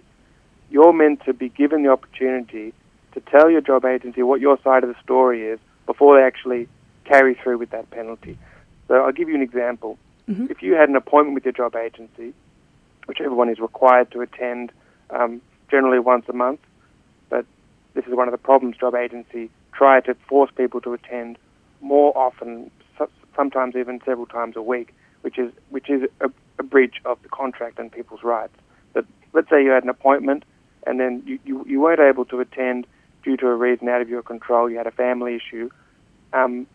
you're 0.69 0.93
meant 0.93 1.23
to 1.25 1.33
be 1.33 1.49
given 1.49 1.83
the 1.83 1.89
opportunity 1.89 2.73
to 3.13 3.21
tell 3.21 3.49
your 3.49 3.61
job 3.61 3.85
agency 3.85 4.23
what 4.23 4.39
your 4.39 4.57
side 4.63 4.83
of 4.83 4.89
the 4.89 5.01
story 5.03 5.47
is 5.47 5.59
before 5.85 6.17
they 6.17 6.25
actually 6.25 6.67
carry 7.05 7.35
through 7.35 7.57
with 7.57 7.71
that 7.71 7.89
penalty. 7.91 8.37
So 8.87 8.95
I'll 8.95 9.11
give 9.11 9.29
you 9.29 9.35
an 9.35 9.41
example. 9.41 9.97
Mm-hmm. 10.29 10.47
If 10.49 10.61
you 10.61 10.73
had 10.73 10.89
an 10.89 10.95
appointment 10.95 11.35
with 11.35 11.45
your 11.45 11.53
job 11.53 11.75
agency, 11.75 12.33
which 13.05 13.19
everyone 13.19 13.49
is 13.49 13.59
required 13.59 14.11
to 14.11 14.21
attend 14.21 14.71
um, 15.09 15.41
generally 15.69 15.99
once 15.99 16.25
a 16.29 16.33
month, 16.33 16.59
but 17.29 17.45
this 17.93 18.05
is 18.05 18.13
one 18.13 18.27
of 18.27 18.31
the 18.31 18.37
problems 18.37 18.77
job 18.77 18.95
agency 18.95 19.49
try 19.73 19.99
to 20.01 20.15
force 20.27 20.51
people 20.55 20.79
to 20.81 20.93
attend 20.93 21.37
more 21.81 22.15
often, 22.17 22.71
sometimes 23.35 23.75
even 23.75 23.99
several 24.05 24.25
times 24.27 24.55
a 24.55 24.61
week, 24.61 24.93
which 25.21 25.37
is 25.37 25.51
which 25.69 25.89
is 25.89 26.03
a, 26.21 26.29
a 26.59 26.63
breach 26.63 26.95
of 27.05 27.21
the 27.23 27.29
contract 27.29 27.79
and 27.79 27.91
people's 27.91 28.23
rights. 28.23 28.53
But 28.93 29.05
let's 29.33 29.49
say 29.49 29.63
you 29.63 29.71
had 29.71 29.83
an 29.83 29.89
appointment 29.89 30.45
and 30.85 30.99
then 30.99 31.23
you, 31.25 31.39
you, 31.45 31.65
you 31.67 31.81
weren't 31.81 31.99
able 31.99 32.25
to 32.25 32.39
attend 32.39 32.85
due 33.23 33.37
to 33.37 33.47
a 33.47 33.55
reason 33.55 33.87
out 33.89 34.01
of 34.01 34.09
your 34.09 34.21
control, 34.21 34.69
you 34.69 34.77
had 34.77 34.87
a 34.87 34.91
family 34.91 35.35
issue, 35.35 35.69
um, 36.33 36.67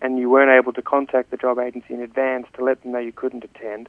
and 0.00 0.18
you 0.18 0.30
weren't 0.30 0.50
able 0.50 0.72
to 0.72 0.82
contact 0.82 1.30
the 1.30 1.36
job 1.36 1.58
agency 1.58 1.94
in 1.94 2.00
advance 2.00 2.46
to 2.54 2.64
let 2.64 2.82
them 2.82 2.92
know 2.92 2.98
you 2.98 3.12
couldn't 3.12 3.44
attend, 3.44 3.88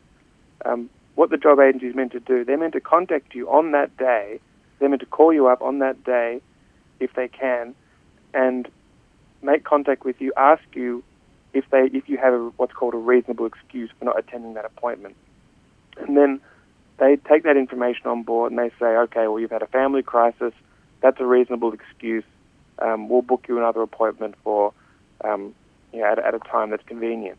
um, 0.65 0.89
what 1.15 1.29
the 1.29 1.37
job 1.37 1.59
agency 1.59 1.87
is 1.87 1.95
meant 1.95 2.11
to 2.11 2.19
do, 2.19 2.43
they're 2.43 2.57
meant 2.57 2.73
to 2.73 2.81
contact 2.81 3.35
you 3.35 3.49
on 3.49 3.71
that 3.71 3.95
day, 3.97 4.39
they're 4.79 4.89
meant 4.89 5.01
to 5.01 5.05
call 5.05 5.33
you 5.33 5.47
up 5.47 5.61
on 5.61 5.79
that 5.79 6.03
day 6.03 6.41
if 6.99 7.13
they 7.13 7.27
can, 7.27 7.75
and 8.33 8.67
make 9.41 9.63
contact 9.63 10.05
with 10.05 10.19
you, 10.19 10.33
ask 10.37 10.63
you 10.73 11.03
if 11.53 11.65
they 11.71 11.89
if 11.93 12.07
you 12.07 12.17
have 12.17 12.33
a, 12.33 12.51
what's 12.57 12.73
called 12.73 12.93
a 12.93 12.97
reasonable 12.97 13.45
excuse 13.45 13.89
for 13.97 14.05
not 14.05 14.17
attending 14.17 14.53
that 14.53 14.65
appointment, 14.65 15.15
and 15.97 16.15
then 16.15 16.39
they 16.99 17.15
take 17.15 17.43
that 17.43 17.57
information 17.57 18.07
on 18.07 18.23
board 18.23 18.51
and 18.51 18.59
they 18.59 18.69
say, 18.79 18.85
okay, 18.85 19.27
well, 19.27 19.39
you've 19.39 19.51
had 19.51 19.61
a 19.61 19.67
family 19.67 20.03
crisis. 20.03 20.53
That's 21.01 21.19
a 21.19 21.25
reasonable 21.25 21.73
excuse. 21.73 22.25
Um, 22.77 23.09
we'll 23.09 23.21
book 23.21 23.45
you 23.47 23.57
another 23.57 23.81
appointment 23.81 24.35
for, 24.43 24.73
um, 25.23 25.55
you 25.93 25.99
know, 25.99 26.05
at, 26.05 26.19
at 26.19 26.33
a 26.33 26.39
time 26.39 26.69
that's 26.69 26.85
convenient. 26.85 27.37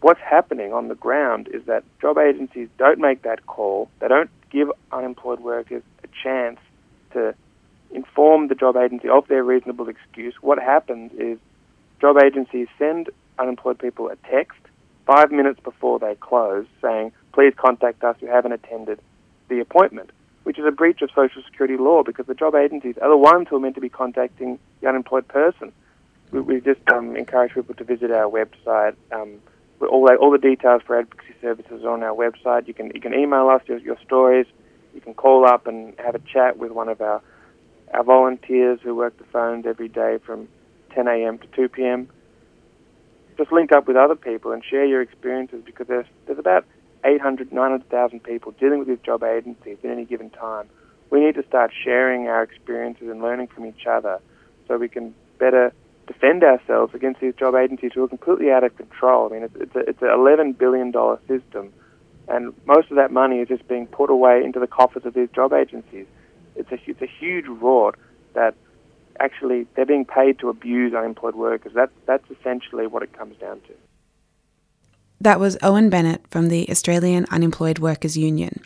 What's 0.00 0.20
happening 0.20 0.72
on 0.72 0.88
the 0.88 0.94
ground 0.94 1.48
is 1.52 1.64
that 1.64 1.82
job 2.00 2.18
agencies 2.18 2.68
don't 2.78 3.00
make 3.00 3.22
that 3.22 3.46
call. 3.46 3.90
They 4.00 4.08
don't 4.08 4.30
give 4.50 4.70
unemployed 4.92 5.40
workers 5.40 5.82
a 6.04 6.08
chance 6.22 6.60
to 7.12 7.34
inform 7.90 8.48
the 8.48 8.54
job 8.54 8.76
agency 8.76 9.08
of 9.08 9.26
their 9.28 9.42
reasonable 9.42 9.88
excuse. 9.88 10.34
What 10.40 10.58
happens 10.58 11.12
is 11.18 11.38
job 12.00 12.16
agencies 12.22 12.68
send 12.78 13.10
unemployed 13.38 13.78
people 13.78 14.08
a 14.08 14.16
text 14.30 14.58
five 15.06 15.32
minutes 15.32 15.58
before 15.60 15.98
they 15.98 16.14
close 16.16 16.66
saying, 16.82 17.12
please 17.32 17.54
contact 17.56 18.04
us, 18.04 18.16
you 18.20 18.28
haven't 18.28 18.52
attended 18.52 19.00
the 19.48 19.60
appointment, 19.60 20.10
which 20.42 20.58
is 20.58 20.66
a 20.66 20.70
breach 20.70 21.00
of 21.02 21.10
Social 21.14 21.42
Security 21.44 21.76
law 21.76 22.02
because 22.02 22.26
the 22.26 22.34
job 22.34 22.54
agencies 22.54 22.96
are 23.00 23.08
the 23.08 23.16
ones 23.16 23.48
who 23.48 23.56
are 23.56 23.60
meant 23.60 23.74
to 23.76 23.80
be 23.80 23.88
contacting 23.88 24.58
the 24.80 24.88
unemployed 24.88 25.26
person. 25.26 25.72
We, 26.30 26.40
we 26.40 26.60
just 26.60 26.80
um, 26.92 27.16
encourage 27.16 27.54
people 27.54 27.74
to 27.74 27.84
visit 27.84 28.10
our 28.10 28.30
website. 28.30 28.96
Um, 29.12 29.40
all, 29.80 30.06
the, 30.06 30.16
all 30.16 30.30
the 30.30 30.38
details 30.38 30.82
for 30.86 30.98
advocacy 30.98 31.34
services 31.40 31.84
are 31.84 31.90
on 31.90 32.02
our 32.02 32.14
website. 32.14 32.66
You 32.66 32.74
can, 32.74 32.90
you 32.94 33.00
can 33.00 33.14
email 33.14 33.48
us 33.48 33.62
your, 33.66 33.78
your 33.78 33.98
stories. 34.04 34.46
You 34.94 35.00
can 35.00 35.14
call 35.14 35.46
up 35.46 35.66
and 35.66 35.94
have 35.98 36.14
a 36.14 36.20
chat 36.20 36.58
with 36.58 36.72
one 36.72 36.88
of 36.88 37.00
our, 37.00 37.22
our 37.94 38.04
volunteers 38.04 38.80
who 38.82 38.94
work 38.94 39.16
the 39.18 39.24
phones 39.24 39.66
every 39.66 39.88
day 39.88 40.18
from 40.24 40.48
10 40.94 41.06
a.m. 41.06 41.38
to 41.38 41.46
2 41.48 41.68
p.m 41.68 42.08
just 43.38 43.52
link 43.52 43.72
up 43.72 43.86
with 43.86 43.96
other 43.96 44.16
people 44.16 44.50
and 44.52 44.62
share 44.64 44.84
your 44.84 45.00
experiences 45.00 45.62
because 45.64 45.86
there's, 45.86 46.06
there's 46.26 46.38
about 46.38 46.66
800, 47.04 47.52
900,000 47.52 48.22
people 48.22 48.52
dealing 48.58 48.80
with 48.80 48.88
these 48.88 48.98
job 48.98 49.22
agencies 49.22 49.78
at 49.82 49.90
any 49.90 50.04
given 50.04 50.28
time. 50.28 50.68
We 51.10 51.24
need 51.24 51.36
to 51.36 51.46
start 51.46 51.70
sharing 51.72 52.26
our 52.26 52.42
experiences 52.42 53.08
and 53.08 53.22
learning 53.22 53.46
from 53.46 53.64
each 53.64 53.86
other 53.86 54.20
so 54.66 54.76
we 54.76 54.88
can 54.88 55.14
better 55.38 55.72
defend 56.08 56.42
ourselves 56.42 56.94
against 56.94 57.20
these 57.20 57.34
job 57.34 57.54
agencies 57.54 57.92
who 57.94 58.02
are 58.02 58.08
completely 58.08 58.50
out 58.50 58.64
of 58.64 58.76
control. 58.76 59.28
I 59.30 59.34
mean, 59.34 59.42
it's, 59.44 59.54
it's, 59.56 59.76
a, 59.76 59.78
it's 59.80 60.02
an 60.02 60.08
$11 60.08 60.58
billion 60.58 60.92
system, 61.28 61.72
and 62.26 62.52
most 62.66 62.90
of 62.90 62.96
that 62.96 63.12
money 63.12 63.38
is 63.38 63.48
just 63.48 63.68
being 63.68 63.86
put 63.86 64.10
away 64.10 64.42
into 64.42 64.58
the 64.58 64.66
coffers 64.66 65.04
of 65.04 65.14
these 65.14 65.28
job 65.34 65.52
agencies. 65.52 66.06
It's 66.56 66.72
a, 66.72 66.78
it's 66.86 67.02
a 67.02 67.06
huge 67.06 67.44
rort 67.46 67.94
that 68.34 68.54
actually 69.20 69.66
they're 69.74 69.86
being 69.86 70.04
paid 70.04 70.38
to 70.40 70.48
abuse 70.48 70.94
unemployed 70.94 71.36
workers. 71.36 71.72
That, 71.74 71.90
that's 72.06 72.28
essentially 72.30 72.86
what 72.86 73.02
it 73.02 73.12
comes 73.12 73.36
down 73.36 73.60
to. 73.60 73.74
That 75.20 75.40
was 75.40 75.58
Owen 75.62 75.90
Bennett 75.90 76.22
from 76.30 76.48
the 76.48 76.68
Australian 76.70 77.26
Unemployed 77.30 77.78
Workers 77.78 78.16
Union. 78.16 78.62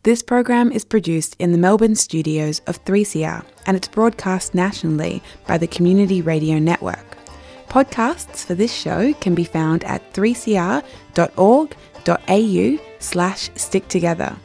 This 0.03 0.21
program 0.21 0.71
is 0.73 0.83
produced 0.83 1.37
in 1.39 1.53
the 1.53 1.57
Melbourne 1.57 1.95
studios 1.95 2.59
of 2.67 2.83
3CR 2.83 3.45
and 3.65 3.77
it's 3.77 3.87
broadcast 3.87 4.53
nationally 4.53 5.23
by 5.47 5.57
the 5.57 5.65
Community 5.65 6.21
Radio 6.21 6.59
Network. 6.59 7.17
Podcasts 7.69 8.43
for 8.43 8.53
this 8.53 8.73
show 8.73 9.13
can 9.21 9.33
be 9.33 9.45
found 9.45 9.85
at 9.85 10.13
3cr.org.au 10.13 10.83
slash 12.99 13.49
stick 13.55 13.87
together. 13.87 14.35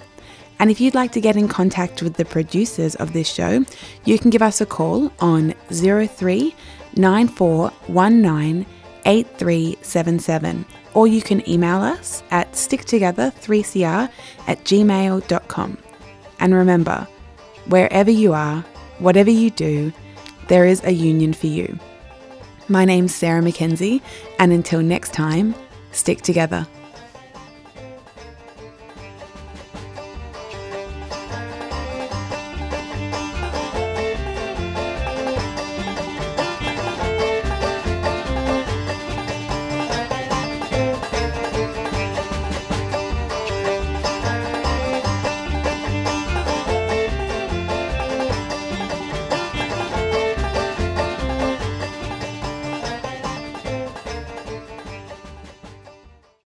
And 0.60 0.70
if 0.70 0.80
you'd 0.80 0.94
like 0.94 1.10
to 1.10 1.20
get 1.20 1.36
in 1.36 1.48
contact 1.48 2.02
with 2.02 2.14
the 2.14 2.24
producers 2.24 2.94
of 2.94 3.12
this 3.12 3.28
show, 3.28 3.64
you 4.04 4.16
can 4.16 4.30
give 4.30 4.42
us 4.42 4.60
a 4.60 4.66
call 4.66 5.10
on 5.18 5.54
03 5.72 6.54
9419 6.94 8.64
8377 9.08 10.64
or 10.94 11.06
you 11.06 11.22
can 11.22 11.48
email 11.48 11.80
us 11.80 12.22
at 12.30 12.52
sticktogether3cr 12.52 14.10
at 14.46 14.64
gmail.com. 14.64 15.78
And 16.40 16.54
remember, 16.54 17.08
wherever 17.66 18.10
you 18.10 18.32
are, 18.32 18.64
whatever 18.98 19.30
you 19.30 19.50
do, 19.50 19.92
there 20.48 20.66
is 20.66 20.82
a 20.84 20.92
union 20.92 21.32
for 21.32 21.46
you. 21.46 21.78
My 22.68 22.84
name's 22.84 23.14
Sarah 23.14 23.42
McKenzie, 23.42 24.02
and 24.38 24.52
until 24.52 24.82
next 24.82 25.12
time, 25.14 25.54
stick 25.92 26.20
together. 26.20 26.66